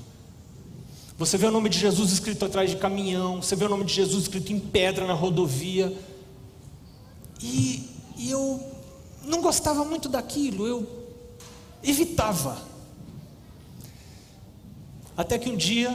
Você 1.17 1.39
vê 1.39 1.47
o 1.47 1.51
nome 1.51 1.69
de 1.69 1.79
Jesus 1.79 2.13
escrito 2.13 2.45
atrás 2.45 2.71
de 2.71 2.77
caminhão, 2.77 3.41
você 3.41 3.57
vê 3.57 3.65
o 3.65 3.69
nome 3.69 3.85
de 3.85 3.93
Jesus 3.95 4.25
escrito 4.25 4.53
em 4.53 4.59
pedra 4.59 5.07
na 5.07 5.15
rodovia. 5.15 5.93
E, 7.41 7.91
e 8.17 8.31
eu 8.31 8.61
não 9.23 9.41
gostava 9.41 9.85
muito 9.85 10.09
daquilo, 10.09 10.67
eu 10.67 10.87
evitava. 11.83 12.61
Até 15.17 15.39
que 15.39 15.49
um 15.49 15.57
dia 15.57 15.91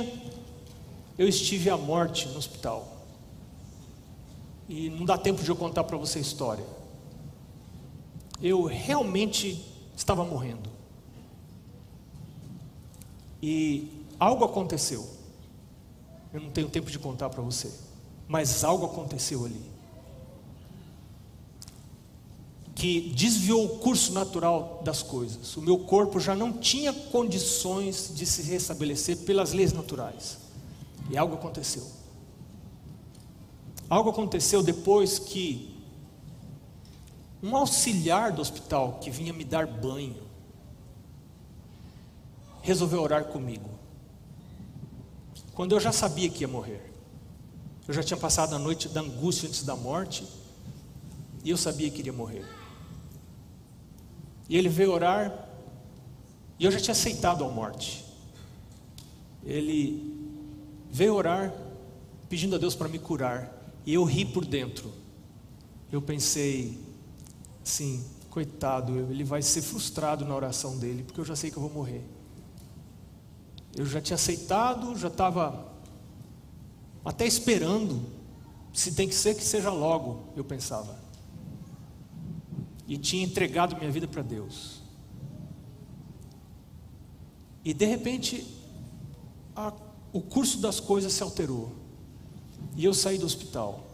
eu 1.18 1.28
estive 1.28 1.70
à 1.70 1.78
morte 1.78 2.28
no 2.30 2.38
hospital. 2.38 2.88
E 4.68 4.90
não 4.90 5.06
dá 5.06 5.18
tempo 5.18 5.44
de 5.44 5.50
eu 5.50 5.56
contar 5.56 5.84
para 5.84 5.98
você 5.98 6.20
a 6.20 6.22
história. 6.22 6.66
Eu 8.42 8.64
realmente 8.64 9.66
estava 9.96 10.24
morrendo. 10.24 10.70
E 13.42 14.06
algo 14.20 14.46
aconteceu. 14.46 15.08
Eu 16.34 16.42
não 16.42 16.52
tenho 16.52 16.70
tempo 16.70 16.92
de 16.92 17.00
contar 17.00 17.30
para 17.30 17.42
você, 17.42 17.72
mas 18.28 18.64
algo 18.64 18.86
aconteceu 18.86 19.46
ali. 19.46 19.79
Que 22.80 23.12
desviou 23.14 23.66
o 23.66 23.80
curso 23.80 24.14
natural 24.14 24.82
das 24.86 25.04
coisas. 25.04 25.58
O 25.58 25.62
meu 25.62 25.78
corpo 25.80 26.20
já 26.20 26.34
não 26.34 26.54
tinha 26.54 26.94
condições 26.94 28.12
de 28.16 28.26
se 28.26 28.42
restabelecer 28.42 29.18
pelas 29.18 29.52
leis 29.52 29.74
naturais. 29.74 30.38
E 31.10 31.18
algo 31.18 31.36
aconteceu. 31.36 31.86
Algo 33.90 34.12
aconteceu 34.12 34.64
depois 34.64 35.20
que 35.20 35.76
um 37.44 37.56
auxiliar 37.56 38.32
do 38.32 38.42
hospital 38.42 39.00
que 39.02 39.12
vinha 39.12 39.34
me 39.34 39.44
dar 39.44 39.68
banho 39.68 40.24
resolveu 42.62 43.02
orar 43.02 43.26
comigo. 43.26 43.70
Quando 45.54 45.74
eu 45.74 45.80
já 45.80 45.92
sabia 45.92 46.30
que 46.30 46.44
ia 46.44 46.48
morrer. 46.48 46.90
Eu 47.88 47.94
já 47.94 48.04
tinha 48.04 48.18
passado 48.18 48.56
a 48.56 48.60
noite 48.60 48.88
da 48.88 49.02
angústia 49.02 49.50
antes 49.50 49.64
da 49.64 49.76
morte 49.76 50.24
e 51.44 51.50
eu 51.50 51.58
sabia 51.58 51.90
que 51.90 52.00
iria 52.00 52.14
morrer. 52.14 52.46
E 54.50 54.58
ele 54.58 54.68
veio 54.68 54.92
orar 54.92 55.48
e 56.58 56.66
eu 56.66 56.72
já 56.72 56.80
tinha 56.80 56.92
aceitado 56.92 57.46
a 57.46 57.48
morte. 57.48 58.04
Ele 59.46 60.12
veio 60.92 61.14
orar 61.14 61.54
pedindo 62.28 62.56
a 62.56 62.60
Deus 62.60 62.76
para 62.76 62.90
me 62.90 63.00
curar 63.00 63.56
e 63.86 63.94
eu 63.94 64.04
ri 64.04 64.26
por 64.26 64.44
dentro. 64.44 64.92
Eu 65.92 66.02
pensei, 66.02 66.78
Sim, 67.70 68.04
coitado, 68.32 68.98
ele 68.98 69.24
vai 69.24 69.44
ser 69.44 69.62
frustrado 69.62 70.26
na 70.26 70.36
oração 70.36 70.78
dele, 70.78 71.04
porque 71.04 71.22
eu 71.22 71.26
já 71.26 71.36
sei 71.36 71.52
que 71.52 71.58
eu 71.58 71.62
vou 71.62 71.72
morrer. 71.72 72.04
Eu 73.78 73.86
já 73.86 74.02
tinha 74.02 74.16
aceitado, 74.16 74.98
já 74.98 75.08
estava 75.08 75.72
até 77.06 77.28
esperando, 77.28 78.02
se 78.74 78.94
tem 78.94 79.08
que 79.08 79.14
ser, 79.14 79.36
que 79.36 79.44
seja 79.44 79.70
logo, 79.70 80.24
eu 80.36 80.44
pensava. 80.44 80.98
E 82.90 82.98
tinha 82.98 83.24
entregado 83.24 83.78
minha 83.78 83.90
vida 83.90 84.08
para 84.08 84.22
Deus. 84.22 84.82
E 87.64 87.74
de 87.74 87.86
repente, 87.86 88.46
a, 89.56 89.72
o 90.12 90.20
curso 90.20 90.58
das 90.58 90.80
coisas 90.80 91.14
se 91.14 91.24
alterou. 91.24 91.72
E 92.76 92.84
eu 92.84 92.94
saí 92.94 93.18
do 93.18 93.26
hospital. 93.26 93.86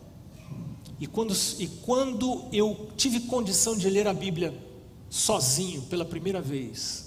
E 0.99 1.05
quando, 1.05 1.35
e 1.59 1.67
quando 1.83 2.45
eu 2.53 2.89
tive 2.95 3.19
condição 3.21 3.77
de 3.77 3.89
ler 3.89 4.07
a 4.07 4.13
Bíblia 4.13 4.57
sozinho 5.09 5.81
pela 5.83 6.05
primeira 6.05 6.41
vez, 6.41 7.05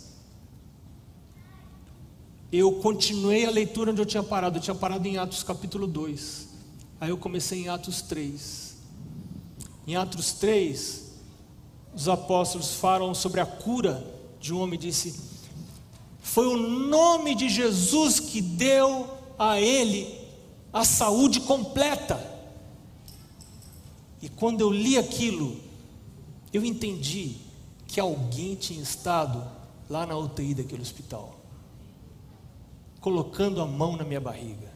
eu 2.53 2.73
continuei 2.81 3.47
a 3.47 3.51
leitura 3.51 3.93
onde 3.93 4.01
eu 4.01 4.07
tinha 4.07 4.23
parado. 4.23 4.59
Eu 4.59 4.63
tinha 4.63 4.75
parado 4.75 5.09
em 5.09 5.17
Atos 5.17 5.43
capítulo 5.43 5.87
2. 5.87 6.49
Aí 7.01 7.11
eu 7.11 7.17
comecei 7.17 7.63
em 7.63 7.69
Atos 7.69 8.03
3. 8.03 8.77
Em 9.87 9.97
Atos 9.97 10.33
3, 10.33 11.08
os 11.99 12.09
apóstolos 12.09 12.75
falam 12.75 13.13
sobre 13.13 13.41
a 13.41 13.47
cura 13.47 14.07
de 14.39 14.55
um 14.55 14.61
homem 14.61 14.79
disse: 14.79 15.19
Foi 16.21 16.47
o 16.47 16.57
nome 16.57 17.35
de 17.35 17.49
Jesus 17.49 18.21
que 18.21 18.41
deu 18.41 19.09
a 19.37 19.61
ele 19.61 20.17
a 20.73 20.85
saúde 20.85 21.41
completa. 21.41 22.17
E 24.23 24.29
quando 24.29 24.61
eu 24.61 24.71
li 24.71 24.97
aquilo, 24.97 25.61
eu 26.53 26.65
entendi 26.65 27.35
que 27.89 27.99
alguém 27.99 28.55
tinha 28.55 28.81
estado 28.81 29.45
lá 29.91 30.07
na 30.07 30.17
UTI 30.17 30.55
daquele 30.55 30.83
hospital, 30.83 31.37
colocando 33.01 33.61
a 33.61 33.67
mão 33.67 33.97
na 33.97 34.05
minha 34.05 34.21
barriga. 34.21 34.73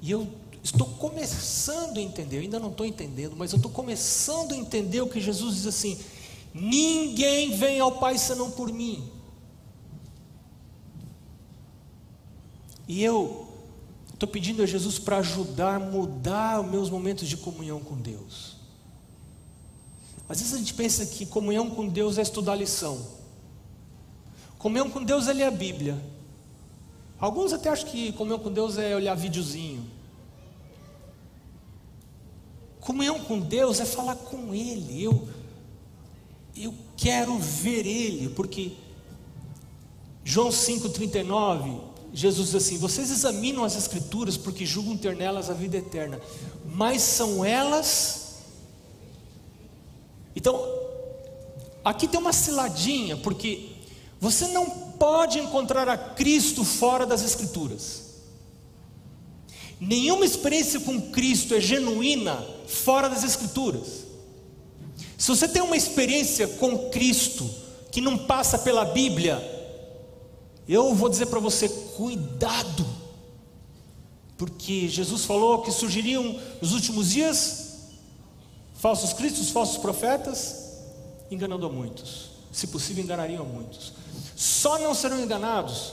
E 0.00 0.10
eu 0.10 0.26
estou 0.66 0.86
começando 0.86 1.98
a 1.98 2.00
entender, 2.00 2.36
eu 2.36 2.42
ainda 2.42 2.60
não 2.60 2.70
estou 2.70 2.86
entendendo, 2.86 3.34
mas 3.36 3.52
eu 3.52 3.56
estou 3.56 3.70
começando 3.70 4.52
a 4.52 4.56
entender 4.56 5.00
o 5.00 5.08
que 5.08 5.20
Jesus 5.20 5.56
diz 5.56 5.66
assim: 5.66 5.98
ninguém 6.52 7.56
vem 7.56 7.80
ao 7.80 7.92
Pai 7.98 8.18
senão 8.18 8.50
por 8.50 8.72
mim. 8.72 9.10
E 12.88 13.02
eu 13.02 13.46
Estou 14.16 14.26
pedindo 14.26 14.62
a 14.62 14.66
Jesus 14.66 14.98
para 14.98 15.18
ajudar, 15.18 15.78
mudar 15.78 16.62
os 16.62 16.70
meus 16.70 16.88
momentos 16.88 17.28
de 17.28 17.36
comunhão 17.36 17.80
com 17.80 17.94
Deus. 17.94 18.56
Às 20.26 20.40
vezes 20.40 20.54
a 20.54 20.56
gente 20.56 20.72
pensa 20.72 21.04
que 21.04 21.26
comunhão 21.26 21.68
com 21.68 21.86
Deus 21.86 22.16
é 22.16 22.22
estudar 22.22 22.54
lição. 22.54 22.98
Comunhão 24.58 24.88
com 24.88 25.04
Deus 25.04 25.28
é 25.28 25.34
ler 25.34 25.42
a 25.42 25.50
Bíblia. 25.50 26.02
Alguns 27.18 27.52
até 27.52 27.68
acham 27.68 27.90
que 27.90 28.10
comunhão 28.12 28.38
com 28.38 28.50
Deus 28.50 28.78
é 28.78 28.96
olhar 28.96 29.14
videozinho. 29.14 29.85
Comunhão 32.86 33.18
com 33.18 33.40
Deus 33.40 33.80
é 33.80 33.84
falar 33.84 34.14
com 34.14 34.54
Ele. 34.54 35.02
Eu, 35.02 35.28
eu 36.56 36.72
quero 36.96 37.36
ver 37.36 37.84
Ele, 37.84 38.28
porque 38.28 38.74
João 40.24 40.50
5,39 40.50 41.80
Jesus 42.14 42.52
diz 42.52 42.54
assim: 42.54 42.78
Vocês 42.78 43.10
examinam 43.10 43.64
as 43.64 43.76
Escrituras 43.76 44.36
porque 44.36 44.64
julgam 44.64 44.96
ter 44.96 45.16
nelas 45.16 45.50
a 45.50 45.52
vida 45.52 45.76
eterna, 45.76 46.20
mas 46.64 47.02
são 47.02 47.44
elas. 47.44 48.36
Então, 50.36 50.64
aqui 51.84 52.06
tem 52.06 52.20
uma 52.20 52.32
ciladinha, 52.32 53.16
porque 53.16 53.70
você 54.20 54.46
não 54.48 54.70
pode 54.70 55.40
encontrar 55.40 55.88
a 55.88 55.98
Cristo 55.98 56.64
fora 56.64 57.04
das 57.04 57.24
Escrituras. 57.24 58.05
Nenhuma 59.78 60.24
experiência 60.24 60.80
com 60.80 61.00
Cristo 61.10 61.54
é 61.54 61.60
genuína 61.60 62.44
fora 62.66 63.08
das 63.08 63.22
Escrituras. 63.22 64.06
Se 65.18 65.28
você 65.28 65.46
tem 65.46 65.62
uma 65.62 65.76
experiência 65.76 66.46
com 66.46 66.90
Cristo 66.90 67.48
que 67.90 68.00
não 68.00 68.18
passa 68.18 68.58
pela 68.58 68.84
Bíblia, 68.84 69.42
eu 70.68 70.94
vou 70.94 71.08
dizer 71.08 71.26
para 71.26 71.40
você: 71.40 71.68
cuidado, 71.68 72.86
porque 74.36 74.88
Jesus 74.88 75.24
falou 75.24 75.62
que 75.62 75.70
surgiriam 75.70 76.38
nos 76.60 76.72
últimos 76.72 77.10
dias 77.10 77.66
falsos 78.74 79.12
cristos, 79.12 79.50
falsos 79.50 79.78
profetas, 79.78 80.80
enganando 81.30 81.66
a 81.66 81.70
muitos. 81.70 82.30
Se 82.52 82.66
possível, 82.68 83.04
enganariam 83.04 83.42
a 83.42 83.46
muitos. 83.46 83.92
Só 84.34 84.78
não 84.78 84.94
serão 84.94 85.20
enganados 85.20 85.92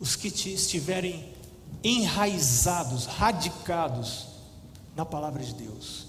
os 0.00 0.16
que 0.16 0.28
estiverem 0.28 1.31
enraizados, 1.82 3.06
radicados 3.06 4.26
na 4.96 5.04
palavra 5.04 5.42
de 5.42 5.54
Deus. 5.54 6.06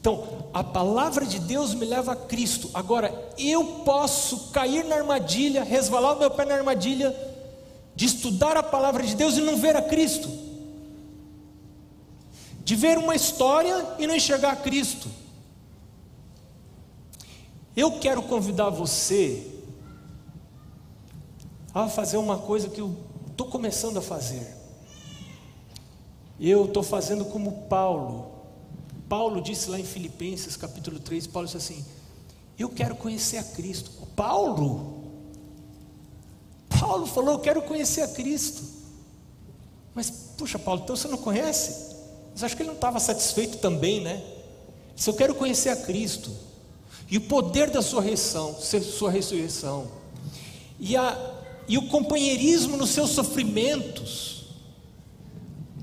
Então, 0.00 0.48
a 0.54 0.62
palavra 0.62 1.26
de 1.26 1.38
Deus 1.38 1.74
me 1.74 1.84
leva 1.84 2.12
a 2.12 2.16
Cristo. 2.16 2.70
Agora, 2.72 3.32
eu 3.36 3.82
posso 3.84 4.50
cair 4.50 4.84
na 4.84 4.96
armadilha, 4.96 5.64
resvalar 5.64 6.16
o 6.16 6.18
meu 6.18 6.30
pé 6.30 6.44
na 6.44 6.54
armadilha, 6.54 7.14
de 7.94 8.06
estudar 8.06 8.56
a 8.56 8.62
palavra 8.62 9.04
de 9.04 9.16
Deus 9.16 9.36
e 9.36 9.40
não 9.40 9.56
ver 9.56 9.76
a 9.76 9.82
Cristo. 9.82 10.28
de 12.68 12.76
ver 12.76 12.98
uma 12.98 13.14
história 13.14 13.96
e 13.98 14.06
não 14.06 14.14
enxergar 14.14 14.56
Cristo. 14.56 15.08
Eu 17.74 17.92
quero 17.92 18.20
convidar 18.24 18.68
você 18.68 19.50
a 21.72 21.88
fazer 21.88 22.18
uma 22.18 22.36
coisa 22.36 22.68
que 22.68 22.78
eu 22.78 22.94
estou 23.30 23.46
começando 23.46 23.96
a 23.96 24.02
fazer. 24.02 24.57
Eu 26.40 26.66
estou 26.66 26.82
fazendo 26.82 27.24
como 27.24 27.66
Paulo. 27.68 28.32
Paulo 29.08 29.40
disse 29.40 29.70
lá 29.70 29.78
em 29.78 29.84
Filipenses 29.84 30.56
capítulo 30.56 31.00
3, 31.00 31.26
Paulo 31.26 31.46
disse 31.46 31.56
assim: 31.56 31.84
Eu 32.58 32.68
quero 32.68 32.94
conhecer 32.94 33.38
a 33.38 33.42
Cristo. 33.42 33.90
Paulo, 34.14 35.04
Paulo 36.68 37.06
falou: 37.06 37.32
Eu 37.34 37.38
quero 37.40 37.62
conhecer 37.62 38.02
a 38.02 38.08
Cristo. 38.08 38.62
Mas, 39.94 40.10
puxa, 40.36 40.58
Paulo, 40.58 40.82
então 40.84 40.94
você 40.94 41.08
não 41.08 41.18
conhece? 41.18 41.96
Mas 42.32 42.44
acho 42.44 42.56
que 42.56 42.62
ele 42.62 42.68
não 42.68 42.76
estava 42.76 43.00
satisfeito 43.00 43.58
também, 43.58 44.00
né? 44.00 44.22
Se 44.94 45.10
eu 45.10 45.14
quero 45.14 45.34
conhecer 45.34 45.70
a 45.70 45.76
Cristo 45.76 46.30
e 47.10 47.16
o 47.16 47.22
poder 47.22 47.70
da 47.70 47.82
sua 47.82 48.02
ressurreição, 48.02 48.54
sua 48.82 49.10
ressurreição, 49.10 49.90
e, 50.78 50.96
a, 50.96 51.34
e 51.66 51.76
o 51.78 51.88
companheirismo 51.88 52.76
nos 52.76 52.90
seus 52.90 53.10
sofrimentos, 53.10 54.37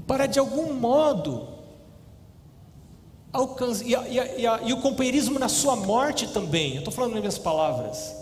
para 0.07 0.27
de 0.27 0.39
algum 0.39 0.73
modo 0.73 1.47
alcance, 3.31 3.83
e, 3.83 3.89
e, 3.89 4.47
a, 4.47 4.61
e, 4.61 4.73
o 4.73 4.81
companheirismo 4.81 5.37
na 5.37 5.49
sua 5.49 5.75
morte 5.75 6.27
também, 6.27 6.73
eu 6.73 6.79
estou 6.79 6.93
falando 6.93 7.11
nas 7.11 7.21
minhas 7.21 7.37
palavras, 7.37 8.15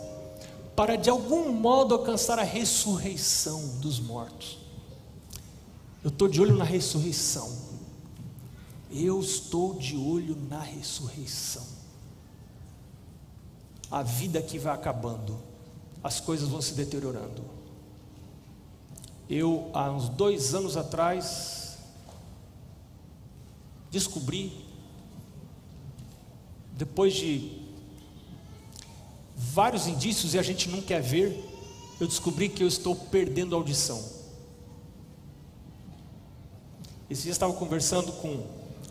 para 0.76 0.96
de 0.96 1.10
algum 1.10 1.52
modo 1.52 1.94
alcançar 1.94 2.40
a 2.40 2.44
ressurreição 2.44 3.78
dos 3.80 4.00
mortos. 4.00 4.58
Eu 6.04 6.10
estou 6.10 6.28
de 6.28 6.42
olho 6.42 6.58
na 6.58 6.66
ressurreição. 6.66 7.50
Eu 8.92 9.20
estou 9.22 9.76
de 9.76 9.96
olho 9.96 10.38
na 10.50 10.60
ressurreição. 10.60 11.64
A 13.90 14.04
vida 14.04 14.42
que 14.42 14.60
vai 14.60 14.74
acabando, 14.74 15.38
as 16.04 16.20
coisas 16.20 16.50
vão 16.50 16.62
se 16.62 16.74
deteriorando. 16.74 17.44
Eu, 19.30 19.70
há 19.74 19.90
uns 19.90 20.10
dois 20.10 20.54
anos 20.54 20.76
atrás, 20.76 21.63
descobri 23.94 24.52
depois 26.72 27.14
de 27.14 27.62
vários 29.36 29.86
indícios 29.86 30.34
e 30.34 30.40
a 30.40 30.42
gente 30.42 30.68
não 30.68 30.82
quer 30.82 31.00
ver, 31.00 31.40
eu 32.02 32.08
descobri 32.08 32.50
que 32.50 32.64
eu 32.64 32.68
estou 32.68 32.96
perdendo 32.96 33.56
audição. 33.56 34.04
Esse 37.08 37.22
dia 37.22 37.30
eu 37.30 37.34
estava 37.34 37.54
conversando 37.54 38.12
com 38.14 38.44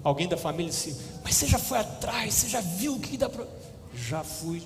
alguém 0.04 0.28
da 0.28 0.36
família 0.36 0.68
e 0.68 0.72
disse: 0.72 0.96
Mas 1.24 1.34
você 1.34 1.48
já 1.48 1.58
foi 1.58 1.78
atrás, 1.78 2.32
você 2.34 2.48
já 2.48 2.60
viu 2.60 2.94
o 2.94 3.00
que 3.00 3.16
dá 3.16 3.28
para. 3.28 3.44
Já 3.92 4.22
fui. 4.22 4.62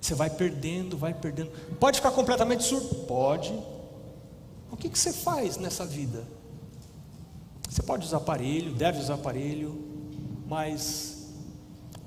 Você 0.00 0.16
vai 0.16 0.28
perdendo, 0.28 0.98
vai 0.98 1.14
perdendo. 1.14 1.50
Pode 1.78 1.98
ficar 1.98 2.10
completamente 2.10 2.64
surdo? 2.64 3.06
Pode. 3.06 3.52
O 4.70 4.76
que, 4.76 4.88
que 4.88 4.98
você 4.98 5.12
faz 5.12 5.56
nessa 5.56 5.86
vida? 5.86 6.26
Você 7.68 7.82
pode 7.82 8.06
usar 8.06 8.18
aparelho, 8.18 8.72
deve 8.72 9.00
usar 9.00 9.14
aparelho, 9.14 9.74
mas 10.46 11.28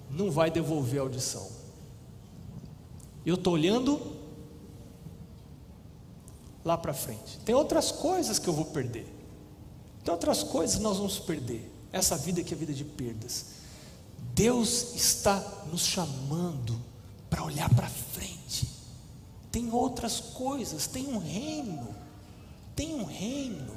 não 0.09 0.31
vai 0.31 0.49
devolver 0.49 0.99
a 0.99 1.03
audição. 1.03 1.47
Eu 3.25 3.35
estou 3.35 3.53
olhando 3.53 3.99
lá 6.63 6.77
para 6.77 6.93
frente. 6.93 7.39
Tem 7.45 7.53
outras 7.53 7.91
coisas 7.91 8.39
que 8.39 8.47
eu 8.47 8.53
vou 8.53 8.65
perder. 8.65 9.07
Tem 10.03 10.13
outras 10.13 10.43
coisas 10.43 10.77
que 10.77 10.81
nós 10.81 10.97
vamos 10.97 11.19
perder. 11.19 11.71
Essa 11.91 12.17
vida 12.17 12.43
que 12.43 12.53
é 12.53 12.57
vida 12.57 12.73
de 12.73 12.85
perdas. 12.85 13.45
Deus 14.33 14.95
está 14.95 15.39
nos 15.71 15.81
chamando 15.81 16.79
para 17.29 17.43
olhar 17.43 17.73
para 17.73 17.87
frente. 17.87 18.69
Tem 19.51 19.71
outras 19.71 20.19
coisas, 20.19 20.87
tem 20.87 21.07
um 21.07 21.17
reino. 21.17 21.95
Tem 22.75 22.93
um 22.95 23.03
reino. 23.03 23.73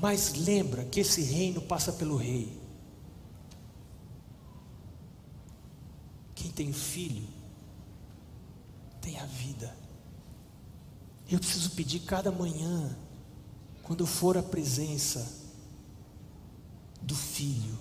Mas 0.00 0.32
lembra 0.32 0.84
que 0.84 1.00
esse 1.00 1.22
reino 1.22 1.60
passa 1.60 1.92
pelo 1.92 2.16
rei. 2.16 2.58
Quem 6.34 6.50
tem 6.50 6.72
filho, 6.72 7.28
tem 9.00 9.18
a 9.18 9.26
vida. 9.26 9.76
Eu 11.28 11.38
preciso 11.38 11.72
pedir 11.72 12.00
cada 12.00 12.32
manhã, 12.32 12.96
quando 13.82 14.00
eu 14.00 14.06
for 14.06 14.38
à 14.38 14.42
presença 14.42 15.30
do 17.02 17.14
filho, 17.14 17.78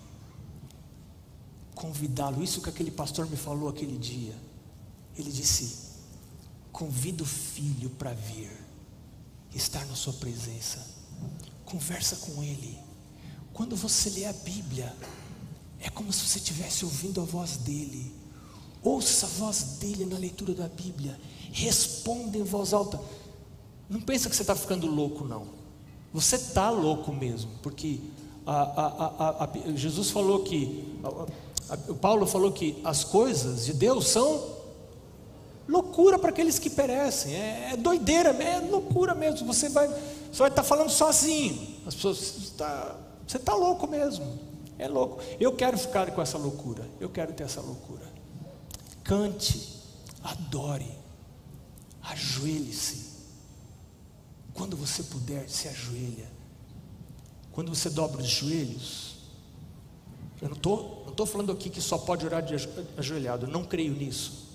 convidá-lo. 1.74 2.44
Isso 2.44 2.62
que 2.62 2.70
aquele 2.70 2.92
pastor 2.92 3.30
me 3.30 3.38
falou 3.38 3.70
aquele 3.70 3.98
dia. 3.98 4.36
Ele 5.16 5.32
disse: 5.32 5.90
convida 6.72 7.24
o 7.24 7.26
filho 7.26 7.90
para 7.92 8.14
vir, 8.14 8.52
estar 9.56 9.86
na 9.86 9.96
sua 9.96 10.14
presença, 10.14 10.86
conversa 11.70 12.16
com 12.18 12.44
ele. 12.44 12.78
Quando 13.54 13.76
você 13.76 14.10
lê 14.10 14.26
a 14.26 14.34
Bíblia, 14.34 14.94
é 15.80 15.90
como 15.90 16.12
se 16.12 16.28
você 16.28 16.40
estivesse 16.40 16.86
ouvindo 16.86 17.22
a 17.22 17.24
voz 17.24 17.58
dele. 17.58 18.14
Ouça 18.84 19.26
a 19.26 19.30
voz 19.30 19.78
dele 19.80 20.06
na 20.06 20.18
leitura 20.18 20.54
da 20.54 20.68
Bíblia. 20.68 21.20
Responda 21.52 22.38
em 22.38 22.44
voz 22.44 22.74
alta. 22.74 23.00
Não 23.90 24.02
pensa 24.02 24.30
que 24.30 24.36
você 24.36 24.44
está 24.44 24.56
ficando 24.56 24.88
louco, 24.88 25.26
não. 25.26 25.48
Você 26.14 26.36
está 26.36 26.70
louco 26.70 27.12
mesmo, 27.12 27.52
porque 27.62 28.00
a, 28.46 28.62
a, 28.62 29.44
a, 29.44 29.50
Jesus 29.76 30.10
falou 30.10 30.44
que, 30.44 30.98
Paulo 32.02 32.26
falou 32.26 32.52
que 32.52 32.80
as 32.84 33.04
coisas 33.04 33.66
de 33.66 33.74
Deus 33.74 34.08
são 34.08 34.58
loucura 35.68 36.18
para 36.18 36.30
aqueles 36.30 36.58
que 36.58 36.70
perecem. 36.70 37.36
É, 37.36 37.70
é, 37.74 37.78
doideira, 37.78 38.30
é 38.30 38.60
loucura 38.60 39.14
mesmo. 39.14 39.46
Você 39.46 39.70
vai, 39.70 39.88
você 40.32 40.40
vai 40.40 40.50
estar 40.50 40.62
tá 40.62 40.68
falando 40.68 40.90
sozinho. 40.90 41.82
As 41.86 41.96
pessoas, 41.96 42.54
tá, 42.58 42.96
você 43.28 43.38
está 43.38 43.54
louco 43.54 43.88
mesmo. 43.88 44.40
É 44.78 44.88
louco. 44.88 45.22
Eu 45.40 45.54
quero 45.54 45.78
ficar 45.78 46.10
com 46.12 46.22
essa 46.22 46.38
loucura. 46.38 46.88
Eu 47.00 47.10
quero 47.10 47.34
ter 47.34 47.44
essa 47.44 47.62
loucura 47.62 48.10
cante, 49.10 49.76
adore, 50.24 50.92
ajoelhe-se. 52.04 53.10
Quando 54.54 54.78
você 54.78 55.02
puder, 55.02 55.50
se 55.50 55.68
ajoelha. 55.68 56.30
Quando 57.52 57.74
você 57.74 57.90
dobra 57.90 58.22
os 58.22 58.28
joelhos, 58.28 59.16
eu 60.40 60.50
não 60.50 60.56
estou 60.56 61.06
não 61.08 61.16
tô 61.16 61.26
falando 61.26 61.52
aqui 61.52 61.72
que 61.72 61.82
só 61.82 61.98
pode 61.98 62.24
orar 62.24 62.44
de 62.44 62.54
ajoelhado, 62.96 63.48
eu 63.48 63.50
não 63.50 63.66
creio 63.66 63.94
nisso. 63.94 64.48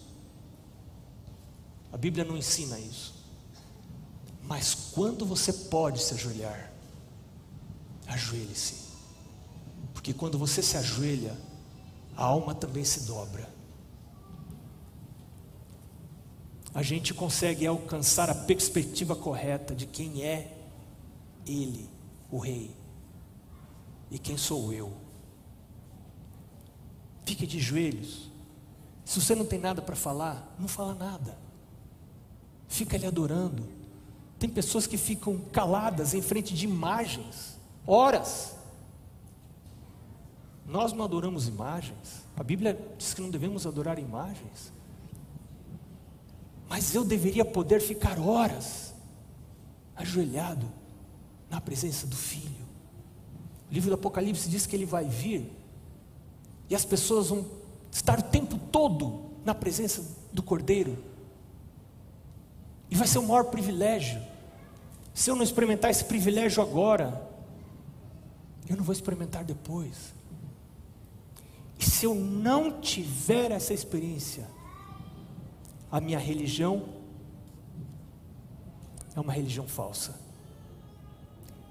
A 1.92 1.96
Bíblia 1.96 2.24
não 2.24 2.36
ensina 2.36 2.78
isso. 2.78 3.13
Mas 4.46 4.74
quando 4.74 5.24
você 5.24 5.52
pode 5.52 6.02
se 6.02 6.14
ajoelhar, 6.14 6.72
ajoelhe-se. 8.06 8.84
Porque 9.92 10.12
quando 10.12 10.38
você 10.38 10.62
se 10.62 10.76
ajoelha, 10.76 11.36
a 12.16 12.24
alma 12.24 12.54
também 12.54 12.84
se 12.84 13.00
dobra. 13.00 13.54
a 16.74 16.82
gente 16.82 17.14
consegue 17.14 17.64
alcançar 17.64 18.28
a 18.28 18.34
perspectiva 18.34 19.14
correta 19.14 19.72
de 19.74 19.86
quem 19.86 20.24
é 20.24 20.58
Ele, 21.46 21.88
o 22.28 22.38
Rei, 22.38 22.74
e 24.10 24.18
quem 24.18 24.36
sou 24.36 24.72
eu. 24.72 24.92
Fique 27.24 27.46
de 27.46 27.60
joelhos. 27.60 28.28
Se 29.04 29.20
você 29.20 29.36
não 29.36 29.46
tem 29.46 29.60
nada 29.60 29.80
para 29.80 29.94
falar, 29.94 30.52
não 30.58 30.66
fala 30.66 30.94
nada. 30.94 31.38
Fica 32.66 32.96
ali 32.96 33.06
adorando. 33.06 33.68
Tem 34.44 34.50
pessoas 34.50 34.86
que 34.86 34.98
ficam 34.98 35.38
caladas 35.38 36.12
em 36.12 36.20
frente 36.20 36.52
de 36.52 36.66
imagens, 36.66 37.58
horas. 37.86 38.54
Nós 40.66 40.92
não 40.92 41.02
adoramos 41.02 41.48
imagens. 41.48 42.26
A 42.36 42.42
Bíblia 42.42 42.78
diz 42.98 43.14
que 43.14 43.22
não 43.22 43.30
devemos 43.30 43.66
adorar 43.66 43.98
imagens. 43.98 44.70
Mas 46.68 46.94
eu 46.94 47.06
deveria 47.06 47.42
poder 47.42 47.80
ficar 47.80 48.18
horas 48.18 48.92
ajoelhado 49.96 50.70
na 51.48 51.58
presença 51.58 52.06
do 52.06 52.14
Filho. 52.14 52.66
O 53.70 53.72
livro 53.72 53.88
do 53.88 53.94
Apocalipse 53.94 54.50
diz 54.50 54.66
que 54.66 54.76
ele 54.76 54.84
vai 54.84 55.06
vir 55.06 55.50
e 56.68 56.74
as 56.74 56.84
pessoas 56.84 57.30
vão 57.30 57.46
estar 57.90 58.18
o 58.18 58.24
tempo 58.24 58.58
todo 58.70 59.24
na 59.42 59.54
presença 59.54 60.04
do 60.34 60.42
Cordeiro. 60.42 61.02
E 62.90 62.94
vai 62.94 63.08
ser 63.08 63.20
o 63.20 63.22
maior 63.22 63.44
privilégio. 63.44 64.33
Se 65.14 65.30
eu 65.30 65.36
não 65.36 65.44
experimentar 65.44 65.92
esse 65.92 66.04
privilégio 66.04 66.60
agora, 66.60 67.30
eu 68.68 68.76
não 68.76 68.82
vou 68.82 68.92
experimentar 68.92 69.44
depois. 69.44 70.12
E 71.78 71.84
se 71.84 72.04
eu 72.04 72.16
não 72.16 72.80
tiver 72.80 73.52
essa 73.52 73.72
experiência, 73.72 74.48
a 75.90 76.00
minha 76.00 76.18
religião 76.18 76.88
é 79.14 79.20
uma 79.20 79.32
religião 79.32 79.68
falsa, 79.68 80.18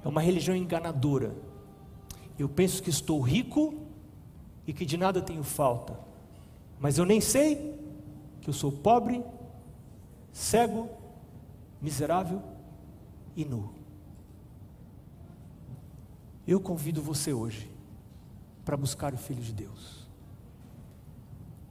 é 0.05 0.07
uma 0.07 0.21
religião 0.21 0.55
enganadora. 0.55 1.35
Eu 2.39 2.47
penso 2.47 2.81
que 2.81 2.89
estou 2.89 3.19
rico 3.19 3.75
e 4.65 4.71
que 4.71 4.85
de 4.85 4.95
nada 4.95 5.21
tenho 5.21 5.43
falta, 5.43 5.99
mas 6.79 6.97
eu 6.97 7.05
nem 7.05 7.19
sei 7.19 7.77
que 8.41 8.49
eu 8.49 8.53
sou 8.53 8.71
pobre, 8.71 9.21
cego, 10.31 10.89
miserável 11.81 12.52
e 13.35 13.45
nu. 13.45 13.73
Eu 16.45 16.59
convido 16.59 17.01
você 17.01 17.31
hoje 17.31 17.69
para 18.65 18.77
buscar 18.77 19.13
o 19.13 19.17
Filho 19.17 19.41
de 19.41 19.53
Deus, 19.53 20.07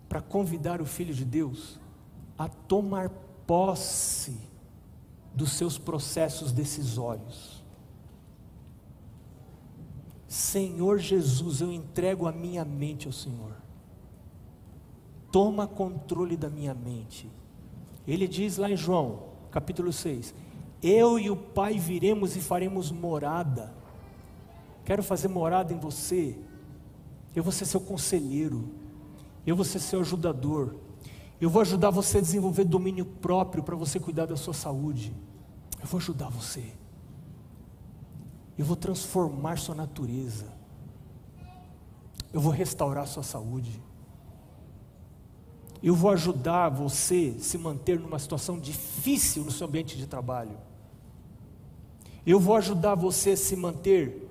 para 0.08 0.20
convidar 0.20 0.80
o 0.80 0.86
Filho 0.86 1.14
de 1.14 1.24
Deus 1.24 1.78
a 2.38 2.48
tomar 2.48 3.10
posse 3.46 4.36
dos 5.34 5.52
seus 5.52 5.78
processos 5.78 6.52
decisórios. 6.52 7.62
Senhor 10.26 10.98
Jesus, 10.98 11.60
eu 11.60 11.70
entrego 11.70 12.26
a 12.26 12.32
minha 12.32 12.64
mente 12.64 13.06
ao 13.06 13.12
Senhor. 13.12 13.54
Toma 15.30 15.66
controle 15.66 16.36
da 16.36 16.48
minha 16.48 16.74
mente. 16.74 17.30
Ele 18.06 18.26
diz 18.26 18.56
lá 18.56 18.70
em 18.70 18.76
João, 18.76 19.24
capítulo 19.50 19.92
6: 19.92 20.34
Eu 20.82 21.18
e 21.18 21.30
o 21.30 21.36
Pai 21.36 21.78
viremos 21.78 22.36
e 22.36 22.40
faremos 22.40 22.90
morada. 22.90 23.72
Quero 24.84 25.02
fazer 25.02 25.28
morada 25.28 25.72
em 25.72 25.78
você. 25.78 26.36
Eu 27.34 27.42
vou 27.42 27.52
ser 27.52 27.66
seu 27.66 27.80
conselheiro. 27.80 28.68
Eu 29.46 29.54
vou 29.54 29.64
ser 29.64 29.78
seu 29.78 30.00
ajudador. 30.00 30.74
Eu 31.40 31.48
vou 31.48 31.62
ajudar 31.62 31.90
você 31.90 32.18
a 32.18 32.20
desenvolver 32.20 32.64
domínio 32.64 33.04
próprio 33.04 33.62
para 33.62 33.76
você 33.76 34.00
cuidar 34.00 34.26
da 34.26 34.36
sua 34.36 34.54
saúde. 34.54 35.14
Eu 35.80 35.86
vou 35.86 35.98
ajudar 35.98 36.28
você. 36.28 36.64
Eu 38.58 38.64
vou 38.64 38.76
transformar 38.76 39.58
sua 39.58 39.74
natureza. 39.74 40.52
Eu 42.32 42.40
vou 42.40 42.52
restaurar 42.52 43.06
sua 43.06 43.22
saúde. 43.22 43.80
Eu 45.82 45.94
vou 45.94 46.10
ajudar 46.10 46.68
você 46.68 47.34
a 47.36 47.42
se 47.42 47.58
manter 47.58 47.98
numa 47.98 48.18
situação 48.18 48.58
difícil 48.58 49.44
no 49.44 49.50
seu 49.50 49.66
ambiente 49.66 49.96
de 49.96 50.06
trabalho. 50.06 50.56
Eu 52.24 52.38
vou 52.38 52.56
ajudar 52.56 52.94
você 52.94 53.30
a 53.30 53.36
se 53.36 53.56
manter 53.56 54.30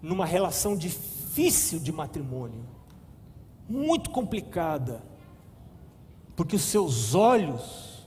numa 0.00 0.24
relação 0.24 0.76
difícil 0.76 1.78
de 1.78 1.92
matrimônio, 1.92 2.64
muito 3.68 4.10
complicada, 4.10 5.02
porque 6.34 6.56
os 6.56 6.62
seus 6.62 7.14
olhos 7.14 8.06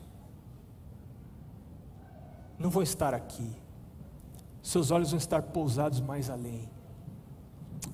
não 2.58 2.70
vão 2.70 2.82
estar 2.82 3.14
aqui, 3.14 3.48
seus 4.64 4.90
olhos 4.90 5.12
vão 5.12 5.18
estar 5.18 5.42
pousados 5.44 6.00
mais 6.00 6.30
além, 6.30 6.68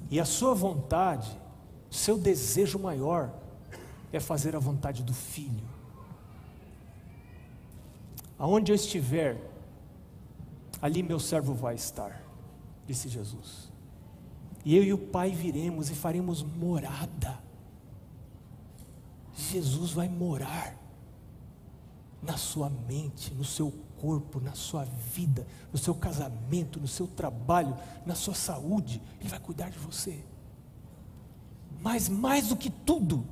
e 0.10 0.20
a 0.20 0.26
sua 0.26 0.54
vontade, 0.54 1.30
seu 1.90 2.18
desejo 2.18 2.80
maior, 2.80 3.34
é 4.12 4.20
fazer 4.20 4.56
a 4.56 4.60
vontade 4.60 5.04
do 5.04 5.13
Filho. 5.13 5.68
Aonde 8.40 8.72
eu 8.72 8.76
estiver, 8.76 9.42
ali 10.82 11.04
meu 11.04 11.20
servo 11.20 11.54
vai 11.54 11.76
estar, 11.76 12.22
disse 12.86 13.10
Jesus. 13.10 13.72
E 14.63 14.76
eu 14.76 14.84
e 14.84 14.94
o 14.94 14.98
Pai 14.98 15.32
viremos 15.32 15.90
e 15.90 15.96
faremos 15.96 16.44
morada. 16.44 17.42
Jesus 19.34 19.92
vai 19.92 20.10
morar 20.10 20.76
na 22.22 22.38
sua 22.38 22.70
mente, 22.70 23.34
no 23.34 23.44
seu 23.44 23.72
corpo, 24.00 24.40
na 24.40 24.54
sua 24.54 24.84
vida, 24.84 25.48
no 25.72 25.78
seu 25.78 25.96
casamento, 25.96 26.80
no 26.80 26.88
seu 26.88 27.08
trabalho, 27.08 27.78
na 28.06 28.16
sua 28.16 28.34
saúde. 28.34 29.02
Ele 29.20 29.30
vai 29.30 29.40
cuidar 29.40 29.70
de 29.70 29.80
você. 29.80 30.24
Mas 31.82 32.10
mais 32.10 32.50
do 32.50 32.56
que 32.56 32.70
tudo, 32.70 33.26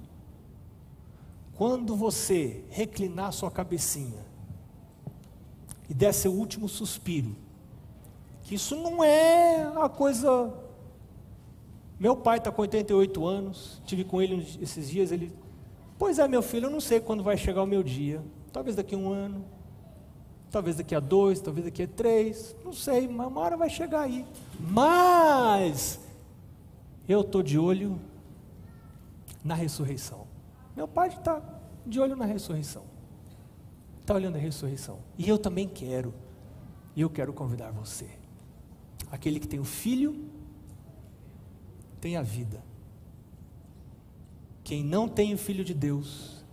quando 1.56 1.96
você 1.96 2.64
reclinar 2.70 3.32
sua 3.34 3.52
cabecinha 3.52 4.25
e 5.90 5.94
der 5.94 6.14
seu 6.14 6.32
último 6.32 6.68
suspiro, 6.68 7.36
que 8.44 8.56
isso 8.56 8.76
não 8.76 9.04
é 9.04 9.64
a 9.76 9.90
coisa. 9.90 10.54
Meu 12.00 12.16
pai 12.16 12.40
está 12.40 12.52
com 12.52 12.62
88 12.62 13.26
anos, 13.26 13.82
tive 13.86 14.04
com 14.04 14.22
ele 14.22 14.46
esses 14.62 14.90
dias, 14.90 15.12
ele 15.12 15.32
Pois 15.98 16.20
é, 16.20 16.28
meu 16.28 16.42
filho, 16.42 16.66
eu 16.66 16.70
não 16.70 16.82
sei 16.82 17.00
quando 17.00 17.24
vai 17.24 17.38
chegar 17.38 17.64
o 17.64 17.66
meu 17.66 17.82
dia. 17.82 18.22
Talvez 18.52 18.76
daqui 18.76 18.96
a 18.96 18.98
um 18.98 19.12
ano, 19.12 19.46
talvez 20.52 20.76
daqui 20.76 20.94
a 20.94 21.00
dois, 21.00 21.40
talvez 21.40 21.66
daqui 21.66 21.84
a 21.84 21.88
três, 21.88 22.56
não 22.64 22.74
sei, 22.74 23.08
mas 23.08 23.28
uma 23.28 23.42
hora 23.42 23.56
vai 23.56 23.70
chegar 23.70 24.02
aí. 24.02 24.26
Mas 24.60 26.00
eu 27.08 27.22
estou 27.22 27.42
de 27.42 27.58
olho 27.58 28.00
na 29.44 29.56
ressurreição. 29.56 30.28
Meu 30.76 30.88
pai 30.88 31.10
está 31.10 31.42
de 31.86 32.00
olho 32.00 32.16
na 32.16 32.26
ressurreição. 32.26 32.84
Está 34.06 34.14
olhando 34.14 34.36
a 34.36 34.40
ressurreição. 34.40 35.00
E 35.18 35.28
eu 35.28 35.36
também 35.36 35.68
quero. 35.68 36.14
E 36.96 37.02
eu 37.02 37.10
quero 37.10 37.34
convidar 37.34 37.72
você. 37.72 38.08
Aquele 39.10 39.40
que 39.40 39.48
tem 39.48 39.60
o 39.60 39.66
filho, 39.66 40.30
tem 42.00 42.16
a 42.16 42.22
vida. 42.22 42.64
Quem 44.64 44.84
não 44.84 45.10
tem 45.10 45.34
o 45.34 45.40
Filho 45.40 45.66
de 45.66 45.74
Deus, 45.74 46.46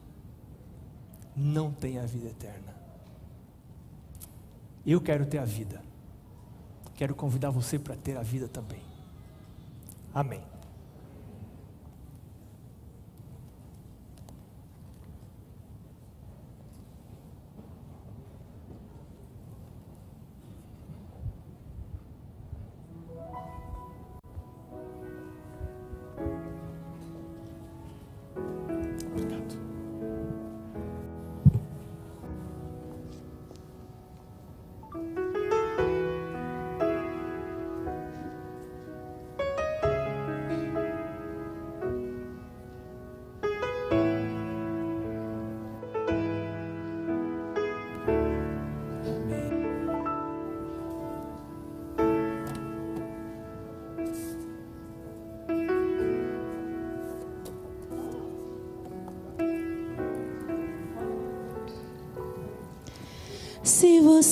não 1.36 1.70
tem 1.70 1.98
a 1.98 2.06
vida 2.06 2.28
eterna. 2.28 2.74
Eu 4.86 4.98
quero 4.98 5.26
ter 5.26 5.36
a 5.36 5.44
vida. 5.44 5.82
Quero 6.94 7.14
convidar 7.14 7.50
você 7.50 7.78
para 7.78 7.96
ter 7.96 8.16
a 8.16 8.22
vida 8.22 8.48
também. 8.48 8.80
Amém. 10.14 10.51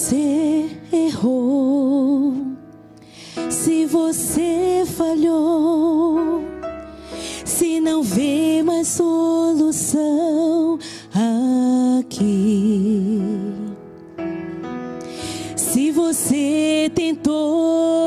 Você 0.00 0.70
errou, 0.90 2.32
se 3.50 3.84
você 3.84 4.82
falhou, 4.96 6.42
se 7.44 7.78
não 7.80 8.02
vê 8.02 8.62
mais 8.62 8.88
solução 8.88 10.78
aqui, 12.00 13.20
se 15.54 15.90
você 15.90 16.90
tentou 16.94 17.99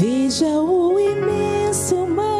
Veja 0.00 0.46
o 0.46 0.98
imenso 0.98 2.06
mar, 2.06 2.32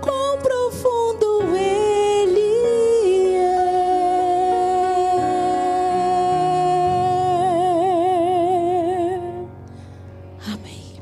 quão 0.00 0.36
profundo 0.40 1.56
ele 1.56 3.36
é. 3.36 3.60
Amém. 10.44 11.00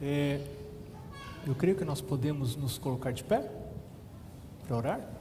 É, 0.00 0.40
eu 1.46 1.54
creio 1.54 1.76
que 1.76 1.84
nós 1.84 2.00
podemos 2.00 2.56
nos 2.56 2.78
colocar 2.78 3.12
de 3.12 3.22
pé 3.22 3.46
para 4.66 4.74
orar. 4.74 5.13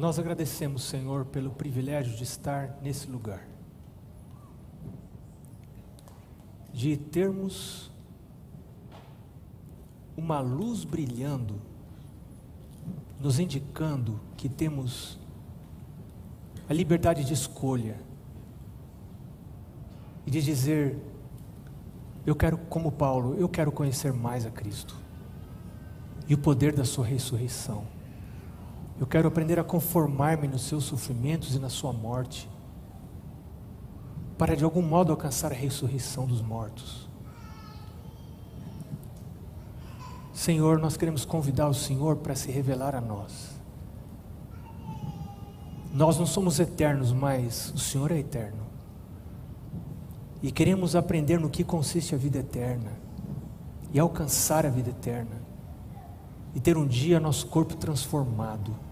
Nós 0.00 0.18
agradecemos, 0.18 0.84
Senhor, 0.84 1.26
pelo 1.26 1.50
privilégio 1.50 2.16
de 2.16 2.22
estar 2.24 2.78
nesse 2.80 3.06
lugar, 3.06 3.46
de 6.72 6.96
termos 6.96 7.90
uma 10.16 10.40
luz 10.40 10.84
brilhando 10.84 11.60
nos 13.20 13.38
indicando 13.38 14.18
que 14.38 14.48
temos 14.48 15.18
a 16.66 16.72
liberdade 16.72 17.22
de 17.22 17.34
escolha 17.34 18.00
e 20.26 20.30
de 20.30 20.40
dizer: 20.40 20.96
eu 22.24 22.34
quero, 22.34 22.56
como 22.56 22.90
Paulo, 22.90 23.34
eu 23.34 23.50
quero 23.50 23.70
conhecer 23.70 24.14
mais 24.14 24.46
a 24.46 24.50
Cristo 24.50 24.96
e 26.26 26.32
o 26.32 26.38
poder 26.38 26.72
da 26.72 26.86
Sua 26.86 27.04
ressurreição. 27.04 27.99
Eu 29.00 29.06
quero 29.06 29.26
aprender 29.28 29.58
a 29.58 29.64
conformar-me 29.64 30.46
nos 30.46 30.60
seus 30.60 30.84
sofrimentos 30.84 31.54
e 31.54 31.58
na 31.58 31.70
Sua 31.70 31.90
morte, 31.90 32.46
para 34.36 34.54
de 34.54 34.62
algum 34.62 34.82
modo 34.82 35.10
alcançar 35.10 35.50
a 35.50 35.54
ressurreição 35.54 36.26
dos 36.26 36.42
mortos. 36.42 37.08
Senhor, 40.34 40.78
nós 40.78 40.98
queremos 40.98 41.24
convidar 41.24 41.66
o 41.68 41.74
Senhor 41.74 42.16
para 42.16 42.34
se 42.34 42.50
revelar 42.50 42.94
a 42.94 43.00
nós. 43.00 43.58
Nós 45.94 46.18
não 46.18 46.26
somos 46.26 46.60
eternos, 46.60 47.10
mas 47.10 47.72
o 47.74 47.78
Senhor 47.78 48.12
é 48.12 48.18
eterno. 48.18 48.66
E 50.42 50.52
queremos 50.52 50.94
aprender 50.94 51.40
no 51.40 51.48
que 51.48 51.64
consiste 51.64 52.14
a 52.14 52.18
vida 52.18 52.38
eterna 52.38 52.92
e 53.94 53.98
alcançar 53.98 54.66
a 54.66 54.70
vida 54.70 54.90
eterna 54.90 55.40
e 56.54 56.60
ter 56.60 56.76
um 56.76 56.86
dia 56.86 57.18
nosso 57.18 57.46
corpo 57.46 57.76
transformado, 57.76 58.89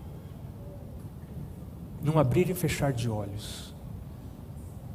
num 2.03 2.19
abrir 2.19 2.49
e 2.51 2.55
fechar 2.55 2.93
de 2.93 3.09
olhos. 3.09 3.75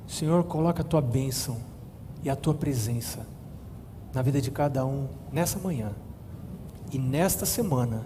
Senhor, 0.08 0.44
coloca 0.44 0.82
a 0.82 0.86
tua 0.86 1.02
bênção 1.02 1.62
e 2.24 2.30
a 2.30 2.36
tua 2.36 2.54
presença 2.54 3.26
na 4.14 4.22
vida 4.22 4.40
de 4.40 4.52
cada 4.52 4.86
um 4.86 5.08
nessa 5.32 5.60
manhã 5.60 5.92
e 6.92 7.00
nesta 7.00 7.46
semana, 7.46 8.06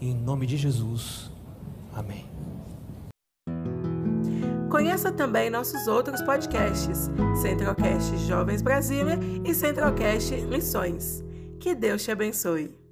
em 0.00 0.14
nome 0.14 0.46
de 0.46 0.56
Jesus. 0.56 1.30
Amém. 1.94 2.26
Conheça 4.68 5.10
também 5.10 5.48
nossos 5.48 5.86
outros 5.86 6.20
podcasts, 6.22 7.10
Centralcast 7.40 8.16
Jovens 8.26 8.60
Brasília 8.60 9.18
e 9.44 9.54
Centralcast 9.54 10.34
Missões. 10.42 11.24
Que 11.58 11.74
Deus 11.74 12.02
te 12.02 12.10
abençoe. 12.10 12.87